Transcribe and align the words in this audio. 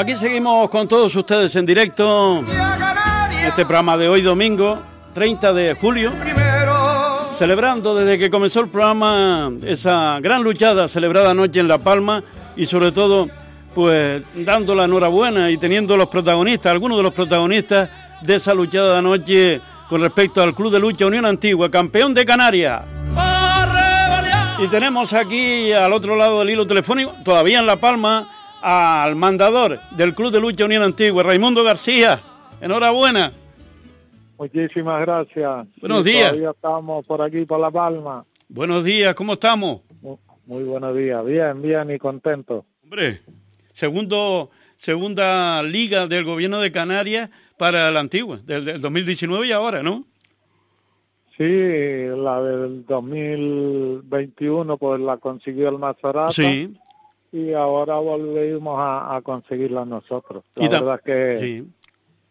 aquí 0.00 0.16
seguimos 0.16 0.70
con 0.70 0.88
todos 0.88 1.14
ustedes 1.14 1.54
en 1.56 1.66
directo. 1.66 2.42
Este 3.46 3.66
programa 3.66 3.98
de 3.98 4.08
hoy 4.08 4.22
domingo, 4.22 4.78
30 5.12 5.52
de 5.52 5.74
julio. 5.74 6.10
Celebrando 7.34 7.94
desde 7.94 8.18
que 8.18 8.30
comenzó 8.30 8.60
el 8.60 8.68
programa 8.68 9.52
esa 9.62 10.18
gran 10.22 10.42
luchada 10.42 10.88
celebrada 10.88 11.32
anoche 11.32 11.60
en 11.60 11.68
La 11.68 11.76
Palma 11.76 12.22
y 12.56 12.64
sobre 12.64 12.92
todo 12.92 13.28
pues 13.74 14.22
dando 14.34 14.74
la 14.74 14.84
enhorabuena 14.84 15.50
y 15.50 15.58
teniendo 15.58 15.98
los 15.98 16.08
protagonistas, 16.08 16.72
algunos 16.72 16.96
de 16.96 17.02
los 17.02 17.12
protagonistas 17.12 17.90
de 18.22 18.36
esa 18.36 18.54
luchada 18.54 18.92
de 18.92 18.98
anoche 18.98 19.60
con 19.86 20.00
respecto 20.00 20.42
al 20.42 20.54
Club 20.54 20.72
de 20.72 20.80
Lucha 20.80 21.04
Unión 21.04 21.26
Antigua, 21.26 21.70
campeón 21.70 22.14
de 22.14 22.24
Canarias. 22.24 22.82
Y 24.58 24.66
tenemos 24.68 25.12
aquí 25.12 25.72
al 25.72 25.92
otro 25.92 26.16
lado 26.16 26.38
del 26.38 26.50
hilo 26.50 26.66
telefónico, 26.66 27.14
todavía 27.22 27.58
en 27.58 27.66
La 27.66 27.76
Palma, 27.76 28.39
al 28.62 29.16
mandador 29.16 29.80
del 29.92 30.14
Club 30.14 30.32
de 30.32 30.40
Lucha 30.40 30.64
Unión 30.64 30.82
Antigua, 30.82 31.22
Raimundo 31.22 31.62
García. 31.62 32.20
Enhorabuena. 32.60 33.32
Muchísimas 34.38 35.00
gracias. 35.02 35.66
Buenos 35.80 36.04
días. 36.04 36.30
Todavía 36.30 36.50
estamos 36.50 37.06
por 37.06 37.22
aquí, 37.22 37.44
por 37.44 37.60
La 37.60 37.70
Palma. 37.70 38.24
Buenos 38.48 38.82
días, 38.84 39.14
¿cómo 39.14 39.34
estamos? 39.34 39.82
Muy, 40.46 40.64
buenos 40.64 40.96
días, 40.96 41.24
bien, 41.24 41.62
bien 41.62 41.90
y 41.92 41.98
contento. 41.98 42.64
Hombre, 42.82 43.20
segundo, 43.72 44.50
segunda 44.76 45.62
liga 45.62 46.08
del 46.08 46.24
gobierno 46.24 46.58
de 46.60 46.72
Canarias 46.72 47.30
para 47.56 47.90
la 47.92 48.00
antigua, 48.00 48.40
del 48.44 48.80
2019 48.80 49.46
y 49.46 49.52
ahora, 49.52 49.82
¿no? 49.82 50.04
Sí, 51.36 51.44
la 51.44 52.42
del 52.42 52.84
2021 52.86 54.76
pues 54.76 55.00
la 55.00 55.18
consiguió 55.18 55.68
el 55.68 55.78
Maserati. 55.78 56.34
Sí. 56.34 56.76
Y 57.32 57.52
ahora 57.52 57.96
volvimos 57.96 58.76
a, 58.78 59.20
conseguirla 59.22 59.84
nosotros. 59.84 60.44
La 60.56 60.68
verdad 60.68 61.00
que, 61.04 61.64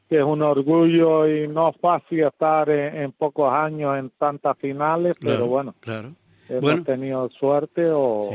que 0.10 0.18
es 0.18 0.24
un 0.24 0.42
orgullo 0.42 1.28
y 1.28 1.48
no 1.48 1.72
fácil 1.74 2.26
estar 2.26 2.70
en, 2.70 3.12
pocos 3.14 3.52
años 3.54 3.98
en 3.98 4.10
tantas 4.12 4.58
finales, 4.58 5.16
pero 5.22 5.48
bueno, 5.48 5.74
claro. 5.80 6.14
hemos 6.50 6.84
tenido 6.84 7.30
suerte 7.30 7.86
o, 7.90 8.30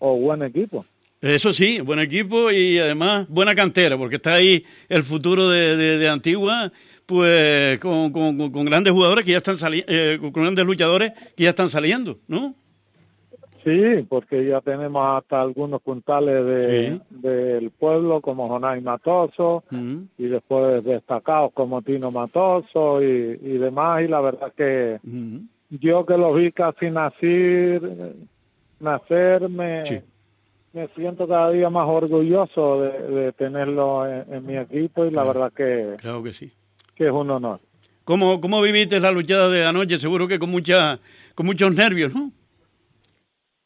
o, 0.00 0.16
buen 0.16 0.42
equipo. 0.42 0.84
Eso 1.20 1.52
sí, 1.52 1.80
buen 1.80 2.00
equipo 2.00 2.50
y 2.50 2.78
además 2.78 3.26
buena 3.28 3.54
cantera, 3.54 3.96
porque 3.96 4.16
está 4.16 4.34
ahí 4.34 4.64
el 4.88 5.04
futuro 5.04 5.48
de, 5.48 5.76
de 5.76 6.08
Antigua 6.08 6.70
pues 7.06 7.78
con, 7.80 8.12
con, 8.12 8.64
grandes 8.64 8.92
jugadores 8.92 9.24
que 9.24 9.32
ya 9.32 9.38
están 9.38 9.58
saliendo, 9.58 9.92
eh, 9.92 10.18
con 10.20 10.32
grandes 10.32 10.64
luchadores 10.64 11.12
que 11.36 11.44
ya 11.44 11.50
están 11.50 11.68
saliendo, 11.68 12.18
¿no? 12.28 12.54
Sí, 13.64 14.06
porque 14.08 14.46
ya 14.46 14.60
tenemos 14.60 15.18
hasta 15.18 15.40
algunos 15.40 15.80
puntales 15.80 16.44
de, 16.44 17.00
del 17.10 17.70
pueblo 17.70 18.20
como 18.20 18.48
Jonay 18.48 18.80
Matoso 18.80 19.64
y 20.18 20.26
después 20.26 20.84
destacados 20.84 21.52
como 21.52 21.82
Tino 21.82 22.10
Matoso 22.10 23.02
y, 23.02 23.36
demás 23.58 24.02
y 24.02 24.08
la 24.08 24.20
verdad 24.20 24.52
que 24.54 25.00
yo 25.70 26.04
que 26.04 26.18
los 26.18 26.36
vi 26.36 26.52
casi 26.52 26.90
nacer, 26.90 28.14
nacer 28.80 29.48
me, 29.48 30.02
me 30.72 30.88
siento 30.88 31.26
cada 31.26 31.50
día 31.50 31.70
más 31.70 31.88
orgulloso 31.88 32.82
de, 32.82 33.32
tenerlo 33.32 34.06
en, 34.06 34.44
mi 34.44 34.56
equipo 34.58 35.06
y 35.06 35.10
la 35.10 35.24
verdad 35.24 35.52
que... 35.52 35.96
Claro 35.98 36.22
que 36.22 36.32
sí 36.32 36.52
que 36.94 37.06
es 37.06 37.12
un 37.12 37.30
honor. 37.30 37.60
¿Cómo, 38.04 38.40
cómo 38.40 38.60
viviste 38.60 39.00
la 39.00 39.10
luchada 39.10 39.48
de 39.48 39.64
anoche? 39.64 39.98
Seguro 39.98 40.28
que 40.28 40.38
con 40.38 40.50
mucha, 40.50 41.00
con 41.34 41.46
muchos 41.46 41.74
nervios, 41.74 42.14
¿no? 42.14 42.30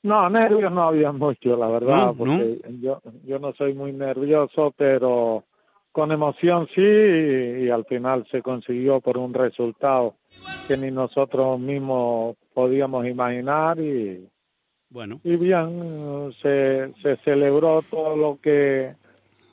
No, 0.09 0.31
nervios 0.31 0.73
no 0.73 0.85
había 0.85 1.13
mucho, 1.13 1.55
la 1.55 1.69
verdad, 1.69 2.15
porque 2.17 2.61
Yo, 2.81 3.03
yo 3.27 3.39
no 3.39 3.53
soy 3.53 3.75
muy 3.75 3.93
nervioso, 3.93 4.73
pero 4.75 5.45
con 5.93 6.13
emoción 6.13 6.67
sí, 6.75 6.81
y, 6.81 7.69
al 7.69 7.85
final 7.85 8.27
se 8.31 8.41
consiguió 8.41 9.03
por 9.03 9.19
un 9.19 9.35
resultado 9.35 10.15
que 10.67 10.79
ni 10.79 10.91
nosotros 10.91 11.61
mismos 11.61 12.37
podíamos 12.55 13.07
imaginar 13.07 13.79
y 13.79 14.27
bueno. 14.89 15.21
y 15.25 15.37
bien 15.37 16.33
se, 16.41 16.91
se 17.03 17.17
celebró 17.19 17.83
todo 17.83 18.17
lo 18.17 18.39
que 18.41 18.95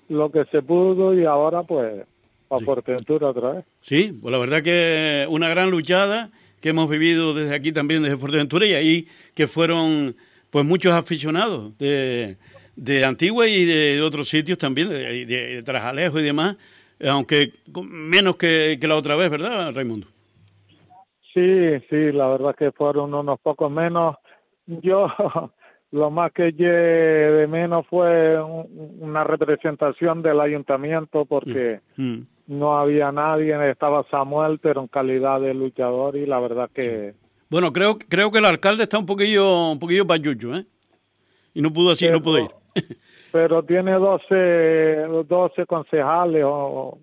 lo 0.07 0.31
que 0.31 0.45
se 0.45 0.61
pudo 0.61 1.13
y 1.13 1.25
ahora 1.25 1.63
pues 1.63 2.05
a 2.49 2.59
Fuerteventura 2.59 3.29
otra 3.29 3.51
vez. 3.53 3.65
Sí, 3.81 4.17
pues 4.21 4.31
la 4.31 4.37
verdad 4.37 4.63
que 4.63 5.25
una 5.29 5.49
gran 5.49 5.69
luchada 5.69 6.31
que 6.61 6.69
hemos 6.69 6.89
vivido 6.89 7.33
desde 7.33 7.55
aquí 7.55 7.73
también, 7.73 8.03
desde 8.03 8.17
Fuerteventura, 8.17 8.65
y 8.65 8.73
ahí 8.73 9.07
que 9.33 9.47
fueron 9.47 10.15
pues 10.55 10.65
muchos 10.65 10.93
aficionados 10.93 11.77
de, 11.77 12.37
de 12.77 13.03
Antigua 13.03 13.45
y 13.45 13.65
de 13.65 14.01
otros 14.01 14.29
sitios 14.29 14.57
también, 14.57 14.87
de, 14.87 15.25
de, 15.25 15.63
Trajalejo 15.63 16.17
y 16.17 16.23
demás, 16.23 16.55
aunque 17.05 17.51
menos 17.83 18.37
que, 18.37 18.77
que 18.79 18.87
la 18.87 18.95
otra 18.95 19.17
vez, 19.17 19.29
¿verdad, 19.29 19.73
Raimundo? 19.73 20.07
Sí, 21.33 21.77
sí, 21.89 22.13
la 22.13 22.29
verdad 22.29 22.55
que 22.55 22.71
fueron 22.71 23.13
unos 23.13 23.37
pocos 23.41 23.69
menos. 23.69 24.15
Yo 24.65 25.09
lo 25.91 26.09
más 26.09 26.31
que 26.31 26.53
de 26.53 27.47
menos 27.47 27.85
fue 27.87 28.41
una 28.41 29.25
representación 29.25 30.21
del 30.21 30.39
ayuntamiento 30.39 31.25
porque 31.25 31.81
mm, 31.97 32.11
mm 32.11 32.27
no 32.47 32.77
había 32.77 33.11
nadie, 33.11 33.57
estaba 33.69 34.05
Samuel, 34.09 34.59
pero 34.59 34.79
en 34.79 34.87
calidad 34.87 35.41
de 35.41 35.53
luchador 35.53 36.15
y 36.15 36.25
la 36.25 36.39
verdad 36.39 36.69
que... 36.73 37.13
Bueno, 37.49 37.71
creo 37.71 37.97
creo 37.97 38.31
que 38.31 38.39
el 38.39 38.45
alcalde 38.45 38.83
está 38.83 38.97
un 38.97 39.05
poquillo 39.05 39.71
un 39.71 39.79
poquillo 39.79 40.05
payucho, 40.05 40.55
¿eh? 40.55 40.65
Y 41.53 41.61
no 41.61 41.71
pudo 41.71 41.91
así, 41.91 42.07
no 42.09 42.21
pudo 42.21 42.39
ir. 42.39 42.49
pero 43.31 43.63
tiene 43.63 43.91
12, 43.93 45.07
12 45.27 45.65
concejales 45.65 46.43
o... 46.45 46.97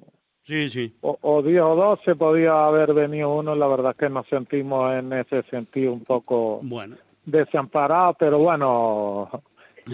Sí, 0.45 0.69
sí. 0.69 0.95
O, 1.03 1.19
o 1.21 1.43
10 1.43 1.63
o 1.63 1.77
12 1.77 2.15
podía 2.17 2.67
haber 2.67 2.95
venido 2.95 3.35
uno, 3.35 3.55
la 3.55 3.67
verdad 3.67 3.95
que 3.95 4.09
nos 4.09 4.27
sentimos 4.29 4.93
en 4.95 5.13
ese 5.13 5.43
sentido 5.45 5.93
un 5.93 6.05
poco 6.05 6.61
bueno. 6.63 6.97
desamparados, 7.25 8.17
pero 8.19 8.39
bueno, 8.39 9.31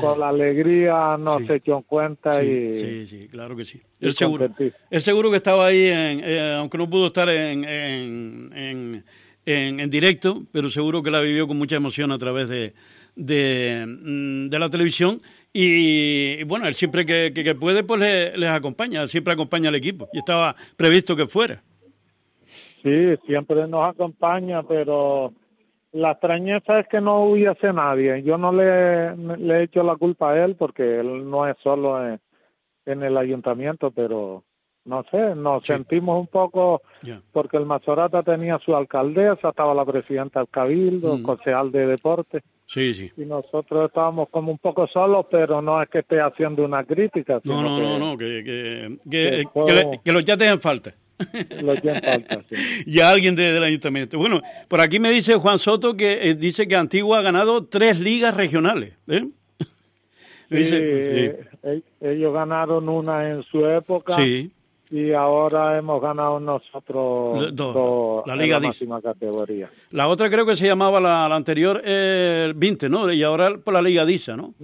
con 0.01 0.21
la 0.21 0.29
alegría 0.29 1.17
nos 1.19 1.45
se 1.47 1.57
echó 1.57 1.79
en 1.79 1.83
cuenta 1.83 2.43
y... 2.43 2.79
Sí, 2.79 3.07
sí, 3.07 3.29
claro 3.29 3.57
que 3.57 3.65
sí. 3.65 3.81
Es 4.01 4.15
seguro, 4.15 4.49
es 4.91 5.03
seguro 5.03 5.31
que 5.31 5.37
estaba 5.37 5.67
ahí, 5.67 5.87
en, 5.87 6.21
eh, 6.25 6.55
aunque 6.59 6.79
no 6.79 6.89
pudo 6.89 7.09
estar 7.09 7.29
en, 7.29 7.65
en, 7.65 8.53
en, 8.55 9.05
directo, 9.89 10.43
pero 10.53 10.71
seguro 10.71 11.03
que 11.03 11.11
la 11.11 11.21
vivió 11.21 11.47
con 11.47 11.59
mucha 11.59 11.77
emoción 11.77 12.13
a 12.13 12.19
través 12.19 12.49
de, 12.49 12.75
de, 13.17 13.85
mm, 13.87 14.55
la 14.55 14.69
televisión 14.69 15.19
y, 15.53 16.43
bueno, 16.45 16.67
él 16.67 16.75
siempre 16.75 17.05
que, 17.07 17.55
puede 17.59 17.83
pues 17.83 18.01
les 18.01 18.51
acompaña, 18.51 19.07
siempre 19.07 19.33
acompaña 19.33 19.71
al 19.71 19.75
equipo 19.75 20.09
y 20.13 20.19
estaba 20.19 20.55
previsto 20.77 21.17
que 21.17 21.27
fuera. 21.27 21.63
Sí, 22.83 23.17
siempre 23.27 23.67
nos 23.67 23.89
acompaña, 23.89 24.63
pero 24.63 25.33
la 25.93 26.13
extrañeza 26.13 26.81
es 26.81 26.89
que 26.89 27.01
no 27.01 27.25
hubiese 27.25 27.73
nadie. 27.73 28.23
Yo 28.23 28.39
no 28.39 28.53
le, 28.53 29.17
le 29.17 29.59
he 29.59 29.63
hecho 29.65 29.83
la 29.83 29.97
culpa 29.97 30.33
a 30.33 30.45
él 30.45 30.55
porque 30.57 31.01
él 31.01 31.29
no 31.29 31.47
es 31.47 31.57
solo 31.63 31.99
en, 32.07 32.21
el 32.87 33.17
ayuntamiento, 33.17 33.91
pero 33.91 34.45
no 34.89 35.05
sé, 35.11 35.35
nos 35.35 35.65
sentimos 35.65 36.19
un 36.19 36.27
poco 36.27 36.83
porque 37.33 37.59
el 37.59 37.67
Mazorata 37.67 38.23
tenía 38.23 38.59
su 38.59 38.75
alcaldesa, 38.75 39.51
estaba 39.51 39.75
la 39.75 39.85
presidenta 39.85 40.41
del 40.41 40.49
Cabildo, 40.49 41.19
mm. 41.19 41.23
concejal 41.23 41.71
de 41.71 41.87
deporte. 41.87 42.43
Sí, 42.67 42.93
sí. 42.95 43.11
Y 43.17 43.25
nosotros 43.25 43.87
estábamos 43.87 44.29
como 44.31 44.51
un 44.51 44.59
poco 44.59 44.87
solos, 44.87 45.27
pero 45.31 45.63
no 45.63 45.81
es 45.83 45.89
que 45.89 46.01
esté 46.01 46.21
haciendo 46.21 46.65
una 46.65 46.85
crítica. 46.85 47.41
No, 47.45 47.63
no, 47.63 47.79
no, 47.79 47.99
no, 47.99 48.19
que, 48.19 48.43
que, 48.45 48.99
que, 49.11 49.45
que, 50.03 50.13
los 50.13 50.25
ya 50.25 50.37
tengan 50.37 50.61
falta. 50.61 50.95
y 52.87 53.01
a 53.01 53.11
alguien 53.11 53.35
del 53.37 53.63
ayuntamiento. 53.63 54.19
Bueno, 54.19 54.41
por 54.69 54.81
aquí 54.81 54.99
me 54.99 55.11
dice 55.11 55.35
Juan 55.35 55.59
Soto 55.59 55.97
que 55.97 56.31
eh, 56.31 56.35
dice 56.35 56.69
que 56.69 56.77
Antigua 56.77 57.19
ha 57.19 57.23
ganado 57.23 57.65
tres 57.65 58.01
ligas 58.01 58.37
regionales. 58.37 58.95
¿eh? 59.09 59.27
dice, 60.51 61.41
Ellos 62.01 62.33
ganaron 62.33 62.89
una 62.89 63.31
en 63.31 63.43
su 63.45 63.67
época. 63.67 64.17
Y 64.91 65.13
ahora 65.13 65.77
hemos 65.77 66.01
ganado 66.01 66.41
nosotros 66.41 67.55
dos, 67.55 68.27
la 68.27 68.37
liga 68.37 68.59
máxima 68.59 69.03
categoría. 69.03 69.71
La 69.91 70.09
otra 70.09 70.31
creo 70.31 70.47
que 70.47 70.55
se 70.55 70.67
llamaba 70.67 71.01
la, 71.01 71.27
anterior 71.27 71.83
el 71.85 72.55
20, 72.55 72.89
¿no? 72.89 73.13
Y 73.13 73.23
ahora 73.23 73.59
por 73.59 73.75
la 73.75 73.83
Liga 73.83 74.07
DISA, 74.07 74.37
¿no? 74.37 74.55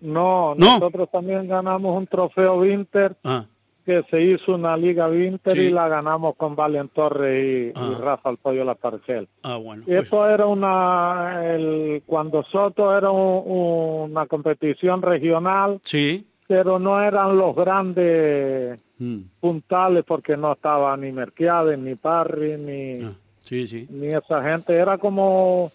No, 0.00 0.54
nosotros 0.56 1.08
también 1.10 1.46
ganamos 1.46 1.96
un 1.96 2.06
trofeo 2.06 2.56
Winter. 2.56 3.16
Ah 3.22 3.46
que 3.88 4.04
se 4.10 4.20
hizo 4.20 4.54
una 4.54 4.76
liga 4.76 5.08
Winter 5.08 5.56
y 5.56 5.70
la 5.70 5.88
ganamos 5.88 6.36
con 6.36 6.54
Valen 6.54 6.90
Torres 6.90 7.72
y, 7.72 7.72
ah. 7.74 7.96
Rafa 7.98 8.28
el 8.28 8.36
Pollo 8.36 8.62
La 8.62 8.74
Parcel. 8.74 9.26
Ah, 9.42 9.56
bueno. 9.56 9.84
Y 9.86 9.94
eso 9.94 10.18
pues. 10.18 10.30
era 10.34 10.44
una, 10.44 11.40
el, 11.54 12.02
cuando 12.04 12.42
Soto 12.42 12.94
era 12.94 13.10
una 13.10 14.26
competición 14.26 15.00
regional. 15.00 15.80
Sí. 15.84 16.26
Pero 16.46 16.78
no 16.78 17.00
eran 17.02 17.38
los 17.38 17.56
grandes 17.56 18.78
mm. 18.98 19.18
puntales 19.40 20.04
porque 20.04 20.36
no 20.36 20.52
estaba 20.52 20.96
ni 20.96 21.12
Merquiades, 21.12 21.78
ni 21.78 21.94
Parry, 21.94 22.56
ni, 22.56 23.04
ah, 23.04 23.12
sí, 23.44 23.66
sí. 23.66 23.86
ni 23.90 24.08
esa 24.08 24.42
gente. 24.42 24.74
Era 24.74 24.98
como 24.98 25.72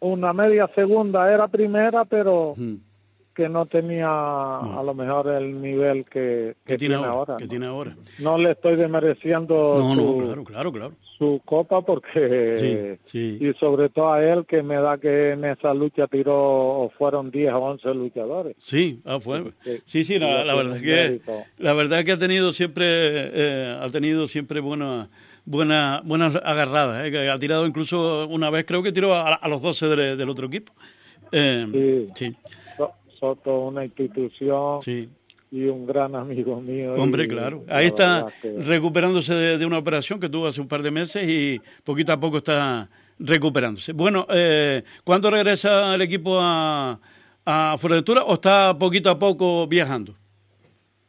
una 0.00 0.32
media 0.32 0.68
segunda, 0.74 1.32
era 1.32 1.48
primera, 1.48 2.04
pero... 2.04 2.54
Mm 2.56 2.74
que 3.34 3.48
no 3.48 3.66
tenía 3.66 4.08
a 4.08 4.82
lo 4.84 4.94
mejor 4.94 5.28
el 5.28 5.60
nivel 5.60 6.04
que, 6.04 6.54
tiene, 6.78 6.94
ahora. 6.94 7.36
Que 7.36 7.46
tiene 7.46 7.66
ahora. 7.66 7.96
No 8.18 8.38
le 8.38 8.52
estoy 8.52 8.76
demereciendo 8.76 9.54
no, 9.78 9.94
su, 9.94 10.20
no, 10.20 10.24
claro, 10.24 10.44
claro, 10.44 10.72
claro. 10.72 10.92
su 11.18 11.40
copa 11.44 11.82
porque... 11.82 12.98
Y 13.12 13.52
sobre 13.54 13.88
todo 13.88 14.12
a 14.12 14.24
él 14.24 14.46
que 14.46 14.62
me 14.62 14.76
da 14.76 14.98
que 14.98 15.32
en 15.32 15.44
esa 15.44 15.74
lucha 15.74 16.06
tiró, 16.06 16.90
fueron 16.96 17.30
10 17.30 17.52
o 17.52 17.58
11 17.58 17.94
luchadores. 17.94 18.56
Sí, 18.58 19.00
ah, 19.04 19.18
fue. 19.20 19.52
Sí, 19.84 20.04
sí, 20.04 20.18
la, 20.18 20.54
verdad 20.54 20.76
es 20.76 20.82
que... 20.82 21.20
La 21.58 21.72
verdad 21.72 21.98
es 21.98 22.04
que 22.04 22.12
ha 22.12 22.18
tenido 22.18 22.52
siempre, 22.52 22.84
eh, 22.86 23.78
ha 23.80 23.88
tenido 23.88 24.26
siempre 24.26 24.60
buena 24.60 25.08
buena, 25.44 26.02
buenas 26.04 26.36
agarradas. 26.36 27.06
¿eh? 27.06 27.30
Ha 27.30 27.38
tirado 27.38 27.66
incluso 27.66 28.26
una 28.28 28.50
vez, 28.50 28.64
creo 28.66 28.82
que 28.82 28.92
tiró 28.92 29.14
a, 29.14 29.46
los 29.48 29.62
12 29.62 29.86
del 30.16 30.28
otro 30.28 30.46
equipo. 30.46 30.72
Eh, 31.32 32.08
sí. 32.14 32.34
Soto, 33.24 33.58
una 33.60 33.84
institución. 33.84 34.80
Y 35.50 35.66
un 35.66 35.86
gran 35.86 36.14
amigo 36.14 36.60
mío. 36.60 36.94
Hombre, 36.94 37.26
claro. 37.26 37.64
Ahí 37.68 37.86
está 37.86 38.26
recuperándose 38.42 39.32
de, 39.34 39.64
una 39.64 39.78
operación 39.78 40.20
que 40.20 40.28
tuvo 40.28 40.48
hace 40.48 40.60
un 40.60 40.68
par 40.68 40.82
de 40.82 40.90
meses 40.90 41.26
y 41.26 41.60
poquito 41.84 42.12
a 42.12 42.20
poco 42.20 42.38
está 42.38 42.88
recuperándose. 43.18 43.92
Bueno, 43.92 44.26
eh, 44.28 44.82
¿cuándo 45.04 45.30
regresa 45.30 45.94
el 45.94 46.02
equipo 46.02 46.38
a, 46.38 46.98
a 47.46 47.76
Fuerteventura 47.78 48.24
o 48.24 48.34
está 48.34 48.76
poquito 48.76 49.08
a 49.08 49.18
poco 49.18 49.66
viajando? 49.66 50.14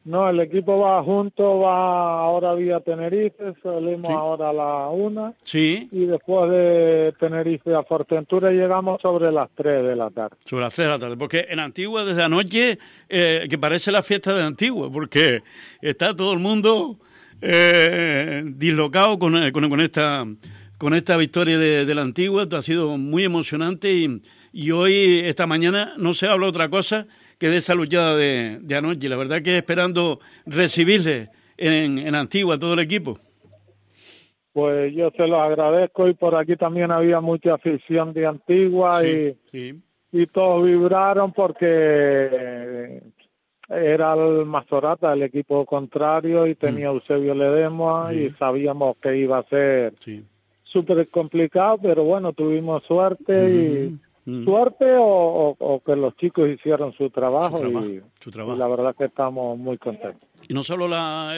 No, 0.05 0.29
el 0.29 0.39
equipo 0.39 0.77
va 0.77 1.01
junto, 1.01 1.61
va 1.61 2.19
ahora 2.19 2.53
vía 2.53 2.79
Tenerife, 2.79 3.55
salimos 3.63 4.11
ahora 4.11 4.51
a 4.51 4.53
la 4.53 4.89
una. 4.89 5.33
Sí. 5.43 5.89
Y 5.91 6.05
después 6.05 6.51
de 6.51 7.11
Tenerife 7.19 7.73
a 7.73 7.81
Fortentura 7.81 8.51
llegamos 8.51 9.01
sobre 9.01 9.31
las 9.31 9.49
tres 9.55 9.83
de 9.83 9.95
la 9.95 10.11
tarde. 10.11 10.37
Sobre 10.45 10.63
las 10.63 10.75
tres 10.75 10.85
de 10.85 10.93
la 10.93 10.99
tarde, 10.99 11.17
porque 11.17 11.47
en 11.49 11.59
Antigua 11.59 12.05
desde 12.05 12.21
anoche, 12.21 12.77
eh, 13.09 13.47
que 13.49 13.57
parece 13.57 13.91
la 13.91 14.03
fiesta 14.03 14.35
de 14.35 14.43
Antigua, 14.43 14.91
porque 14.91 15.41
está 15.81 16.15
todo 16.15 16.33
el 16.33 16.39
mundo 16.39 16.97
eh, 17.41 18.43
dislocado 18.45 19.17
con, 19.17 19.35
eh, 19.35 19.51
con, 19.51 19.81
esta 19.81 20.23
con 20.77 20.93
esta 20.93 21.17
victoria 21.17 21.57
de, 21.57 21.95
la 21.95 22.03
Antigua, 22.03 22.43
esto 22.43 22.57
ha 22.57 22.61
sido 22.61 22.95
muy 22.99 23.23
emocionante 23.23 23.91
y, 23.91 24.21
y 24.53 24.69
hoy, 24.69 25.21
esta 25.23 25.47
mañana, 25.47 25.95
no 25.97 26.13
se 26.13 26.27
habla 26.27 26.47
otra 26.47 26.69
cosa 26.69 27.07
que 27.37 27.49
de 27.49 27.57
esa 27.57 27.75
luchada 27.75 28.15
de, 28.15 28.59
de 28.61 28.75
anoche. 28.75 29.09
La 29.09 29.17
verdad 29.17 29.41
que 29.41 29.57
esperando 29.57 30.19
recibirle 30.45 31.29
en, 31.57 31.97
en 31.99 32.15
Antigua 32.15 32.59
todo 32.59 32.73
el 32.73 32.79
equipo. 32.79 33.17
Pues 34.53 34.93
yo 34.93 35.11
se 35.17 35.27
lo 35.27 35.41
agradezco 35.41 36.07
y 36.07 36.13
por 36.13 36.35
aquí 36.35 36.55
también 36.55 36.89
había 36.89 37.19
mucha 37.19 37.55
afición 37.55 38.13
de 38.13 38.25
Antigua 38.25 39.05
y, 39.05 39.37
y 40.13 40.27
todos 40.27 40.63
vibraron 40.63 41.33
porque 41.33 43.01
era 43.67 44.13
el 44.13 44.45
Mazorata, 44.45 45.11
el 45.11 45.23
equipo 45.23 45.65
contrario, 45.65 46.47
y 46.47 46.55
tenía 46.55 46.89
mm. 46.89 46.95
Eusebio 46.95 47.35
Ledesma 47.35 48.13
y 48.13 48.29
sabíamos 48.39 48.95
que 48.97 49.17
iba 49.17 49.39
a 49.39 49.43
ser 49.49 49.93
súper 50.63 51.07
complicado, 51.09 51.79
pero 51.81 52.03
bueno, 52.03 52.31
tuvimos 52.31 52.83
suerte 52.83 53.49
y 53.49 53.99
Mm. 54.25 54.43
suerte 54.43 54.85
o, 54.97 55.81
que 55.85 55.95
los 55.95 56.15
chicos 56.17 56.49
hicieron 56.49 56.93
su 56.93 57.11
trabajo, 57.11 57.63
y, 57.63 58.01
la 58.57 58.67
verdad 58.67 58.95
que 58.97 59.05
estamos 59.05 59.57
muy 59.57 59.77
contentos. 59.77 60.27
Y 60.49 60.53
no 60.53 60.63
solo 60.63 60.87
la, 60.87 61.33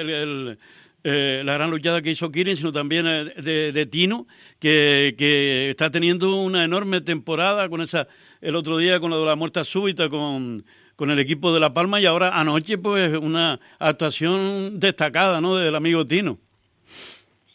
eh, 1.03 1.41
la 1.43 1.53
gran 1.53 1.69
luchada 1.69 2.01
que 2.01 2.11
hizo 2.11 2.31
Kirin, 2.31 2.55
sino 2.55 2.71
también 2.71 3.05
eh, 3.07 3.71
de, 3.73 3.85
Tino, 3.87 4.25
que, 4.59 5.15
que, 5.17 5.69
está 5.69 5.91
teniendo 5.91 6.33
una 6.41 6.63
enorme 6.63 7.01
temporada 7.01 7.67
con 7.67 7.81
esa 7.81 8.07
el 8.39 8.55
otro 8.55 8.77
día 8.77 8.99
con 8.99 9.09
lo 9.09 9.19
de 9.19 9.25
la 9.25 9.35
muerte 9.35 9.63
súbita 9.63 10.09
con, 10.09 10.63
con 10.95 11.11
el 11.11 11.19
equipo 11.19 11.53
de 11.53 11.59
La 11.59 11.73
Palma 11.73 11.99
y 11.99 12.05
ahora 12.05 12.39
anoche 12.39 12.77
pues 12.77 13.17
una 13.17 13.59
actuación 13.79 14.79
destacada 14.79 15.41
¿no? 15.41 15.55
del 15.55 15.75
amigo 15.75 16.05
Tino. 16.05 16.39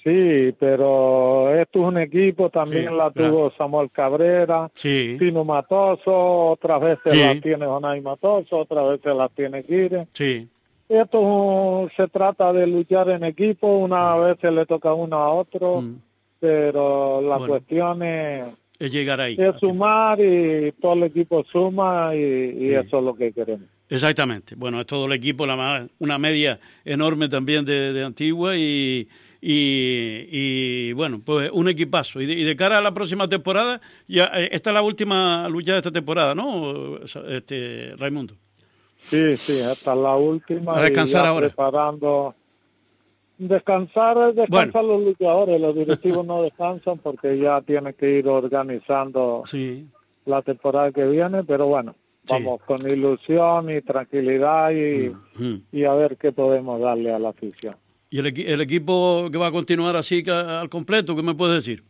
Sí, 0.04 0.52
pero 0.58 1.54
esto 1.54 1.80
es 1.80 1.84
un 1.84 1.98
equipo, 1.98 2.50
también 2.50 2.96
la 2.96 3.12
tuvo 3.12 3.52
Samuel 3.56 3.88
Cabrera, 3.92 4.68
sí. 4.74 5.16
Tino 5.16 5.44
Matoso, 5.44 6.50
otras 6.50 6.80
veces 6.80 7.16
la 7.16 7.40
tiene 7.40 7.66
Jonay 7.66 8.00
Matoso, 8.00 8.58
otras 8.58 8.88
veces 8.88 9.14
la 9.16 9.28
tiene 9.28 9.62
Kire. 9.62 10.08
Sí. 10.12 10.48
Esto 10.88 11.88
se 11.96 12.08
trata 12.08 12.52
de 12.52 12.66
luchar 12.66 13.10
en 13.10 13.22
equipo, 13.22 13.78
una 13.78 14.16
vez 14.16 14.38
se 14.40 14.50
le 14.50 14.66
toca 14.66 14.92
uno 14.92 15.16
a 15.18 15.32
otro, 15.32 15.82
mm. 15.82 15.94
pero 16.40 17.20
la 17.22 17.38
cuestión 17.38 18.02
es, 18.02 18.44
es, 18.80 18.92
llegar 18.92 19.20
ahí. 19.20 19.36
Es 19.38 19.54
sumar 19.60 20.20
y 20.20 20.72
todo 20.80 20.94
el 20.94 21.04
equipo 21.04 21.44
suma 21.44 22.10
y, 22.16 22.74
eso 22.74 22.98
es 22.98 23.04
lo 23.04 23.14
que 23.14 23.32
queremos. 23.32 23.68
Exactamente. 23.88 24.56
Bueno, 24.56 24.80
es 24.80 24.86
todo 24.86 25.06
el 25.06 25.12
equipo, 25.12 25.46
la, 25.46 25.86
una 26.00 26.18
media 26.18 26.58
enorme 26.84 27.28
también 27.28 27.64
de, 27.64 27.92
de 27.92 28.04
Antigua 28.04 28.56
y 28.56 29.06
y, 29.44 30.92
bueno, 30.92 31.20
pues 31.24 31.50
un 31.52 31.68
equipazo. 31.68 32.20
Y 32.20 32.44
de, 32.44 32.56
cara 32.56 32.78
a 32.78 32.80
la 32.80 32.94
próxima 32.94 33.28
temporada, 33.28 33.80
ya 34.06 34.30
eh, 34.34 34.50
esta 34.52 34.70
es 34.70 34.74
la 34.74 34.82
última 34.82 35.48
lucha 35.48 35.72
de 35.72 35.78
esta 35.78 35.90
temporada, 35.90 36.32
¿no, 36.32 36.98
este 37.28 37.94
Raimundo? 37.96 38.34
Sí, 39.00 39.36
sí, 39.36 39.58
esta 39.58 39.94
es 39.94 39.98
la 39.98 40.14
última. 40.14 40.78
A 40.78 40.82
descansar 40.82 41.26
ahora. 41.26 41.48
Preparando. 41.48 42.34
Descansar, 43.36 44.32
descansar 44.32 44.84
los 44.84 45.02
luchadores, 45.02 45.60
los 45.60 45.74
directivos 45.74 46.24
no 46.24 46.42
descansan 46.42 46.98
porque 46.98 47.36
ya 47.36 47.60
tienen 47.62 47.94
que 47.94 48.18
ir 48.18 48.28
organizando 48.28 49.42
sí. 49.46 49.88
la 50.24 50.42
temporada 50.42 50.92
que 50.92 51.04
viene, 51.04 51.42
pero 51.42 51.66
bueno, 51.66 51.96
vamos 52.28 52.62
con 52.62 52.88
ilusión 52.88 53.68
y 53.70 53.80
tranquilidad 53.80 54.70
y, 54.70 55.10
y 55.72 55.84
a 55.84 55.94
ver 55.94 56.16
qué 56.18 56.30
podemos 56.30 56.80
darle 56.80 57.12
a 57.12 57.18
la 57.18 57.30
afición. 57.30 57.74
¿Y 58.12 58.18
el, 58.18 58.60
equipo 58.60 59.30
que 59.32 59.38
va 59.38 59.46
a 59.46 59.50
continuar 59.50 59.96
así 59.96 60.22
al 60.28 60.68
completo, 60.68 61.16
qué 61.16 61.22
me 61.22 61.34
puedes 61.34 61.64
decir? 61.64 61.82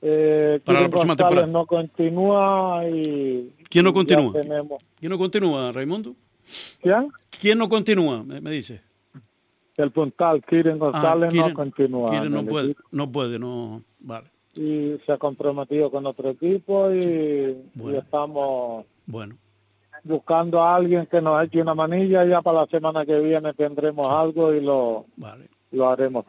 Eh, 0.00 0.58
Para 0.64 0.80
la 0.80 0.88
próxima 0.88 1.14
temporada. 1.14 1.46
no 1.46 1.66
continúa 1.66 2.88
y... 2.88 3.52
¿Quién 3.68 3.84
no 3.84 3.92
continúa? 3.92 4.32
¿Quién 4.98 5.10
no 5.10 5.18
continúa, 5.18 5.70
Raimundo? 5.70 6.16
¿Quién? 6.80 7.10
¿Quién 7.38 7.58
no 7.58 7.68
continúa, 7.68 8.24
me, 8.24 8.50
dice? 8.50 8.80
El 9.76 9.90
puntal, 9.90 10.42
Kiren 10.48 10.76
ah, 10.76 10.90
González 10.90 11.34
no 11.34 11.52
continúa. 11.52 12.10
Kiren 12.12 12.32
no 12.32 12.46
puede, 12.46 12.74
no 12.90 13.12
puede, 13.12 13.38
no... 13.38 13.82
Vale. 13.98 14.28
Y 14.54 14.96
se 15.04 15.12
ha 15.12 15.18
comprometido 15.18 15.90
con 15.90 16.06
otro 16.06 16.30
equipo 16.30 16.90
y, 16.90 17.54
y 17.74 17.96
estamos... 17.96 18.86
Bueno 19.04 19.36
buscando 20.04 20.62
a 20.62 20.76
alguien 20.76 21.06
que 21.06 21.20
nos 21.20 21.42
eche 21.44 21.60
una 21.62 21.74
manilla. 21.74 22.24
Ya 22.24 22.42
para 22.42 22.60
la 22.60 22.66
semana 22.66 23.04
que 23.04 23.18
viene 23.18 23.52
tendremos 23.54 24.08
algo 24.08 24.54
y 24.54 24.60
lo, 24.60 25.06
lo 25.72 25.90
haremos 25.90 26.24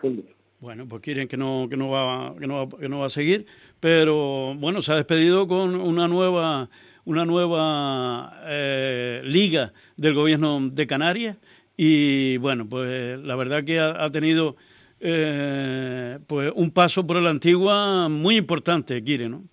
Bueno, 0.60 0.86
pues 0.88 1.02
quieren 1.02 1.28
que 1.28 1.38
no 1.38 1.68
que 1.70 1.78
no 1.78 1.90
va 1.90 2.34
que 2.40 2.48
no 2.48 2.68
va, 2.68 2.78
que 2.78 2.90
no 2.90 3.00
va 3.00 3.08
a 3.08 3.10
seguir, 3.10 3.46
pero 3.80 4.54
bueno, 4.56 4.82
se 4.82 4.94
ha 4.94 4.96
despedido 4.96 5.48
con 5.48 5.76
una 5.80 6.08
nueva 6.08 6.70
una 7.06 7.26
nueva 7.26 8.42
eh, 8.46 9.22
liga 9.24 9.74
del 9.98 10.14
gobierno 10.14 10.60
de 10.70 10.88
Canarias 10.88 11.38
y 11.76 12.38
bueno, 12.38 12.68
pues 12.70 13.20
la 13.20 13.36
verdad 13.36 13.64
que 13.64 13.80
ha, 13.80 14.08
tenido 14.10 14.56
eh, 15.00 16.20
pues 16.28 16.52
un 16.56 16.70
paso 16.72 17.06
por 17.08 17.20
la 17.22 17.32
antigua 17.32 18.08
muy 18.08 18.38
importante, 18.38 19.02
quiere, 19.04 19.30
¿no? 19.30 19.44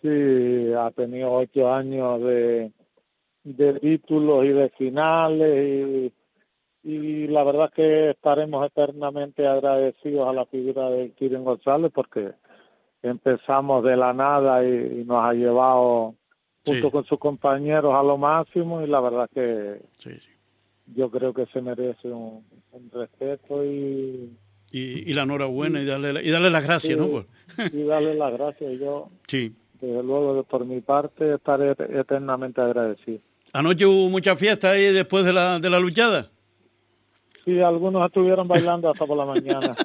Sí, 0.00 0.72
ha 0.78 0.90
tenido 0.92 1.32
ocho 1.32 1.72
años 1.72 2.22
de, 2.22 2.70
de 3.44 3.74
títulos 3.74 4.44
y 4.46 4.48
de 4.48 4.68
finales 4.70 6.12
y, 6.82 7.26
la 7.28 7.44
verdad 7.44 7.72
que 7.72 8.10
estaremos 8.10 8.66
eternamente 8.66 9.46
agradecidos 9.46 10.28
a 10.28 10.32
la 10.32 10.44
figura 10.46 10.90
de 10.90 11.12
Kiren 11.12 11.44
González 11.44 11.90
porque 11.94 12.32
empezamos 13.02 13.84
de 13.84 13.96
la 13.96 14.12
nada 14.12 14.64
y, 14.64 15.04
nos 15.04 15.24
ha 15.24 15.32
llevado 15.32 16.14
junto 16.64 16.90
con 16.90 17.04
sus 17.04 17.18
compañeros 17.18 17.94
a 17.94 18.02
lo 18.02 18.18
máximo 18.18 18.82
y 18.82 18.86
la 18.86 19.00
verdad 19.00 19.28
que 19.32 19.80
yo 20.94 21.10
creo 21.10 21.32
que 21.32 21.46
se 21.46 21.60
merece 21.62 22.08
un, 22.08 22.44
respeto 22.92 23.64
y, 23.64 24.36
y, 24.70 25.12
la 25.12 25.22
enhorabuena 25.22 25.80
y 25.80 25.86
darle, 25.86 26.22
y 26.22 26.30
darle 26.30 26.50
las 26.50 26.64
gracias, 26.64 26.98
¿no? 26.98 27.24
y 27.72 27.82
darle 27.84 28.14
las 28.14 28.32
gracias. 28.32 28.78
Yo, 28.78 29.10
sí. 29.28 29.54
desde 29.80 30.02
luego, 30.02 30.42
por 30.44 30.64
mi 30.66 30.80
parte, 30.80 31.34
estaré 31.34 31.70
eternamente 31.70 32.60
agradecido. 32.60 33.20
¿Anoche 33.54 33.86
hubo 33.86 34.10
mucha 34.10 34.34
fiesta 34.34 34.72
ahí 34.72 34.92
después 34.92 35.24
de 35.24 35.32
la, 35.32 35.60
de 35.60 35.70
la 35.70 35.78
luchada? 35.78 36.28
Sí, 37.44 37.60
algunos 37.60 38.04
estuvieron 38.04 38.48
bailando 38.48 38.90
hasta 38.90 39.06
por 39.06 39.16
la 39.16 39.24
mañana. 39.24 39.76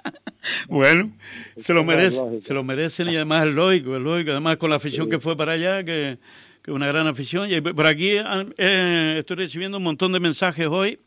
bueno, 0.68 1.12
se 1.58 1.74
lo 1.74 1.84
merecen, 1.84 2.40
se 2.40 2.54
lo 2.54 2.64
merecen 2.64 3.10
y 3.10 3.16
además 3.16 3.48
es 3.48 3.52
lógico, 3.52 3.96
es 3.96 4.02
lógico, 4.02 4.30
además 4.30 4.56
con 4.56 4.70
la 4.70 4.76
afición 4.76 5.10
que 5.10 5.18
fue 5.18 5.36
para 5.36 5.52
allá, 5.52 5.84
que, 5.84 6.16
que 6.62 6.72
una 6.72 6.86
gran 6.86 7.06
afición. 7.06 7.52
Y 7.52 7.60
por 7.60 7.86
aquí 7.86 8.12
eh, 8.56 9.16
estoy 9.18 9.36
recibiendo 9.36 9.76
un 9.76 9.84
montón 9.84 10.10
de 10.12 10.18
mensajes 10.18 10.66
hoy 10.68 10.98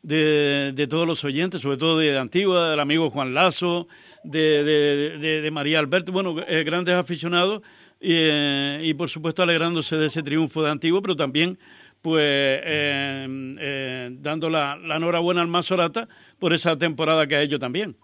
de, 0.00 0.70
de, 0.76 0.86
todos 0.86 1.08
los 1.08 1.24
oyentes, 1.24 1.60
sobre 1.60 1.76
todo 1.76 1.98
de 1.98 2.16
Antigua, 2.16 2.70
del 2.70 2.78
amigo 2.78 3.10
Juan 3.10 3.34
Lazo, 3.34 3.88
de, 4.22 4.62
de, 4.62 5.40
de 5.40 5.50
María 5.50 5.80
Alberto, 5.80 6.12
bueno, 6.12 6.36
eh, 6.46 6.62
grandes 6.62 6.94
aficionados 6.94 7.62
y, 8.00 8.94
por 8.94 9.08
supuesto 9.08 9.42
alegrándose 9.42 9.96
de 9.96 10.06
ese 10.06 10.22
triunfo 10.22 10.62
de 10.62 10.70
Antiguo, 10.70 11.02
pero 11.02 11.16
también 11.16 11.58
pues 12.00 12.22
eh, 12.64 14.08
dando 14.20 14.48
la, 14.48 14.78
enhorabuena 14.96 15.40
al 15.40 15.48
Masorata 15.48 16.08
por 16.38 16.52
esa 16.52 16.78
temporada 16.78 17.26
que 17.26 17.36
ha 17.36 17.42
hecho 17.42 17.58
también. 17.58 17.96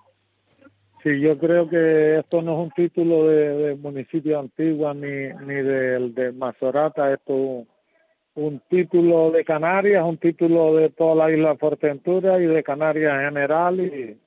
Sí, 1.05 1.21
yo 1.21 1.37
creo 1.37 1.69
que 1.69 2.19
esto 2.19 2.41
no 2.41 2.55
es 2.55 2.59
un 2.61 2.71
título 2.71 3.29
de, 3.29 3.75
municipio 3.75 4.41
antiguo 4.41 4.93
ni, 4.95 5.29
ni 5.47 5.55
del 5.55 6.15
de 6.15 6.33
Mazorata, 6.33 7.13
esto 7.13 7.35
es 7.35 7.67
un, 8.37 8.61
título 8.71 9.31
de 9.31 9.45
Canarias, 9.45 10.03
un 10.03 10.17
título 10.17 10.75
de 10.75 10.89
toda 10.89 11.15
la 11.15 11.31
isla 11.31 11.51
de 11.51 11.59
Fuerteventura 11.59 12.41
y 12.41 12.47
de 12.47 12.63
Canarias 12.63 13.15
en 13.17 13.27
general 13.27 13.81
y, 13.81 14.19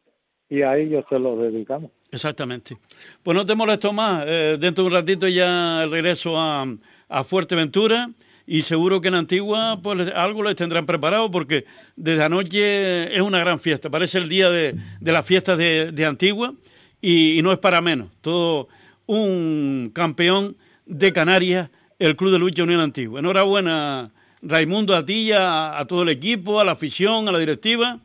y 0.50 0.62
a 0.62 0.78
ellos 0.78 1.04
se 1.10 1.18
lo 1.18 1.36
dedicamos. 1.36 1.90
Exactamente. 2.12 2.78
Pues 3.22 3.36
no 3.36 3.46
te 3.46 3.56
molesto 3.56 3.92
más, 3.92 4.24
eh, 4.26 4.58
dentro 4.60 4.84
de 4.84 4.88
un 4.88 4.94
ratito 4.94 5.28
ya 5.28 5.86
regreso 5.90 6.40
a, 6.40 6.66
a 7.10 7.24
Fuerteventura 7.24 8.10
y 8.46 8.62
seguro 8.62 9.02
que 9.02 9.10
en 9.10 9.16
Antigua 9.16 9.80
pues 9.84 10.10
algo 10.16 10.42
les 10.44 10.56
tendrán 10.56 10.86
preparado 10.86 11.30
porque 11.30 11.66
desde 11.98 12.24
anoche 12.24 13.14
es 13.14 13.22
una 13.22 13.40
gran 13.40 13.60
fiesta, 13.60 13.90
parece 13.90 14.20
el 14.20 14.30
día 14.30 14.50
de, 14.50 14.76
de 15.02 15.12
las 15.12 15.26
fiestas 15.26 15.58
de, 15.58 15.92
de 15.92 16.06
Antigua 16.06 16.54
y, 17.02 17.42
no 17.44 17.52
es 17.52 17.60
para 17.60 17.82
menos, 17.82 18.10
todo 18.22 18.70
un 19.06 19.92
campeón 19.94 20.56
de 20.86 21.12
Canarias, 21.14 21.70
el 22.00 22.16
Club 22.16 22.32
de 22.32 22.40
Lucha 22.40 22.64
Unión 22.64 22.80
Antigua. 22.80 23.20
Enhorabuena 23.20 24.12
Raimundo, 24.42 24.96
a 24.96 25.06
ti, 25.06 25.32
a, 25.32 25.78
a 25.78 25.86
todo 25.86 26.04
el 26.04 26.10
equipo, 26.10 26.60
a 26.60 26.66
la 26.66 26.72
afición, 26.72 27.28
a 27.28 27.32
la 27.32 27.40
directiva 27.40 28.00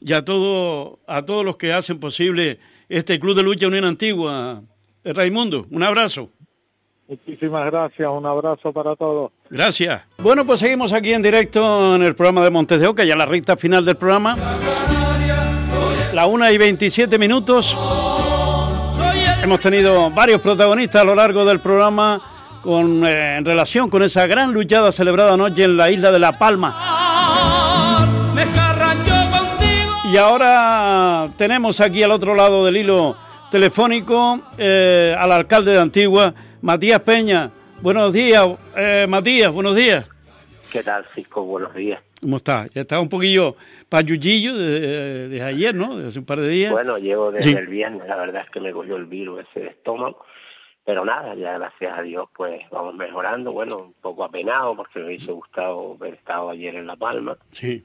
y 0.00 0.12
a, 0.12 0.24
todo, 0.24 0.98
a 1.06 1.24
todos 1.24 1.44
los 1.44 1.56
que 1.56 1.72
hacen 1.72 1.98
posible 1.98 2.58
este 2.88 3.18
Club 3.18 3.36
de 3.36 3.42
Lucha 3.42 3.66
Unión 3.66 3.84
Antigua. 3.84 4.62
Raimundo, 5.04 5.66
un 5.70 5.82
abrazo. 5.82 6.30
Muchísimas 7.06 7.66
gracias, 7.66 8.08
un 8.10 8.24
abrazo 8.24 8.72
para 8.72 8.96
todos. 8.96 9.30
Gracias. 9.50 10.02
Bueno, 10.18 10.44
pues 10.46 10.60
seguimos 10.60 10.92
aquí 10.92 11.12
en 11.12 11.22
directo 11.22 11.94
en 11.96 12.02
el 12.02 12.14
programa 12.14 12.42
de 12.42 12.50
Montes 12.50 12.80
de 12.80 12.86
Oca, 12.86 13.04
ya 13.04 13.14
la 13.14 13.26
recta 13.26 13.56
final 13.56 13.84
del 13.84 13.96
programa. 13.96 14.36
La 16.14 16.26
una 16.26 16.50
y 16.50 16.56
27 16.56 17.18
minutos. 17.18 17.76
Hemos 19.42 19.60
tenido 19.60 20.10
varios 20.10 20.40
protagonistas 20.40 21.02
a 21.02 21.04
lo 21.04 21.14
largo 21.14 21.44
del 21.44 21.60
programa 21.60 22.22
con, 22.62 23.04
eh, 23.04 23.36
en 23.36 23.44
relación 23.44 23.90
con 23.90 24.02
esa 24.02 24.26
gran 24.26 24.54
luchada 24.54 24.90
celebrada 24.90 25.34
anoche 25.34 25.64
en 25.64 25.76
la 25.76 25.90
isla 25.90 26.10
de 26.10 26.18
La 26.18 26.38
Palma. 26.38 26.93
Y 30.14 30.16
ahora 30.16 31.28
tenemos 31.36 31.80
aquí 31.80 32.04
al 32.04 32.12
otro 32.12 32.36
lado 32.36 32.64
del 32.64 32.76
hilo 32.76 33.16
telefónico 33.50 34.40
eh, 34.56 35.12
al 35.18 35.32
alcalde 35.32 35.72
de 35.72 35.80
Antigua, 35.80 36.32
Matías 36.62 37.00
Peña. 37.00 37.50
Buenos 37.82 38.12
días, 38.12 38.46
eh, 38.76 39.06
Matías, 39.08 39.50
buenos 39.50 39.74
días. 39.74 40.08
¿Qué 40.70 40.84
tal, 40.84 41.04
Cisco? 41.16 41.42
Buenos 41.42 41.74
días. 41.74 42.00
¿Cómo 42.20 42.36
está? 42.36 42.68
Ya 42.72 42.82
está 42.82 43.00
un 43.00 43.08
poquillo 43.08 43.56
payullillo 43.88 44.56
desde 44.56 45.28
de 45.30 45.42
ayer, 45.42 45.74
¿no? 45.74 45.96
De 45.98 46.06
hace 46.06 46.20
un 46.20 46.26
par 46.26 46.38
de 46.38 46.48
días. 46.48 46.70
Bueno, 46.70 46.96
llevo 46.96 47.32
desde 47.32 47.58
el 47.58 47.66
viernes, 47.66 48.06
la 48.06 48.14
verdad 48.14 48.42
es 48.44 48.50
que 48.50 48.60
me 48.60 48.70
cogió 48.70 48.94
el 48.94 49.06
virus 49.06 49.44
ese 49.50 49.64
de 49.64 49.70
estómago. 49.70 50.24
Pero 50.84 51.04
nada, 51.04 51.34
ya 51.34 51.58
gracias 51.58 51.98
a 51.98 52.02
Dios 52.02 52.28
pues 52.36 52.62
vamos 52.70 52.94
mejorando. 52.94 53.50
Bueno, 53.50 53.78
un 53.78 53.94
poco 53.94 54.22
apenado 54.22 54.76
porque 54.76 55.00
me 55.00 55.06
hubiese 55.06 55.32
gustado 55.32 55.96
haber 55.98 56.14
estado 56.14 56.50
ayer 56.50 56.76
en 56.76 56.86
La 56.86 56.94
Palma. 56.94 57.36
Sí. 57.50 57.84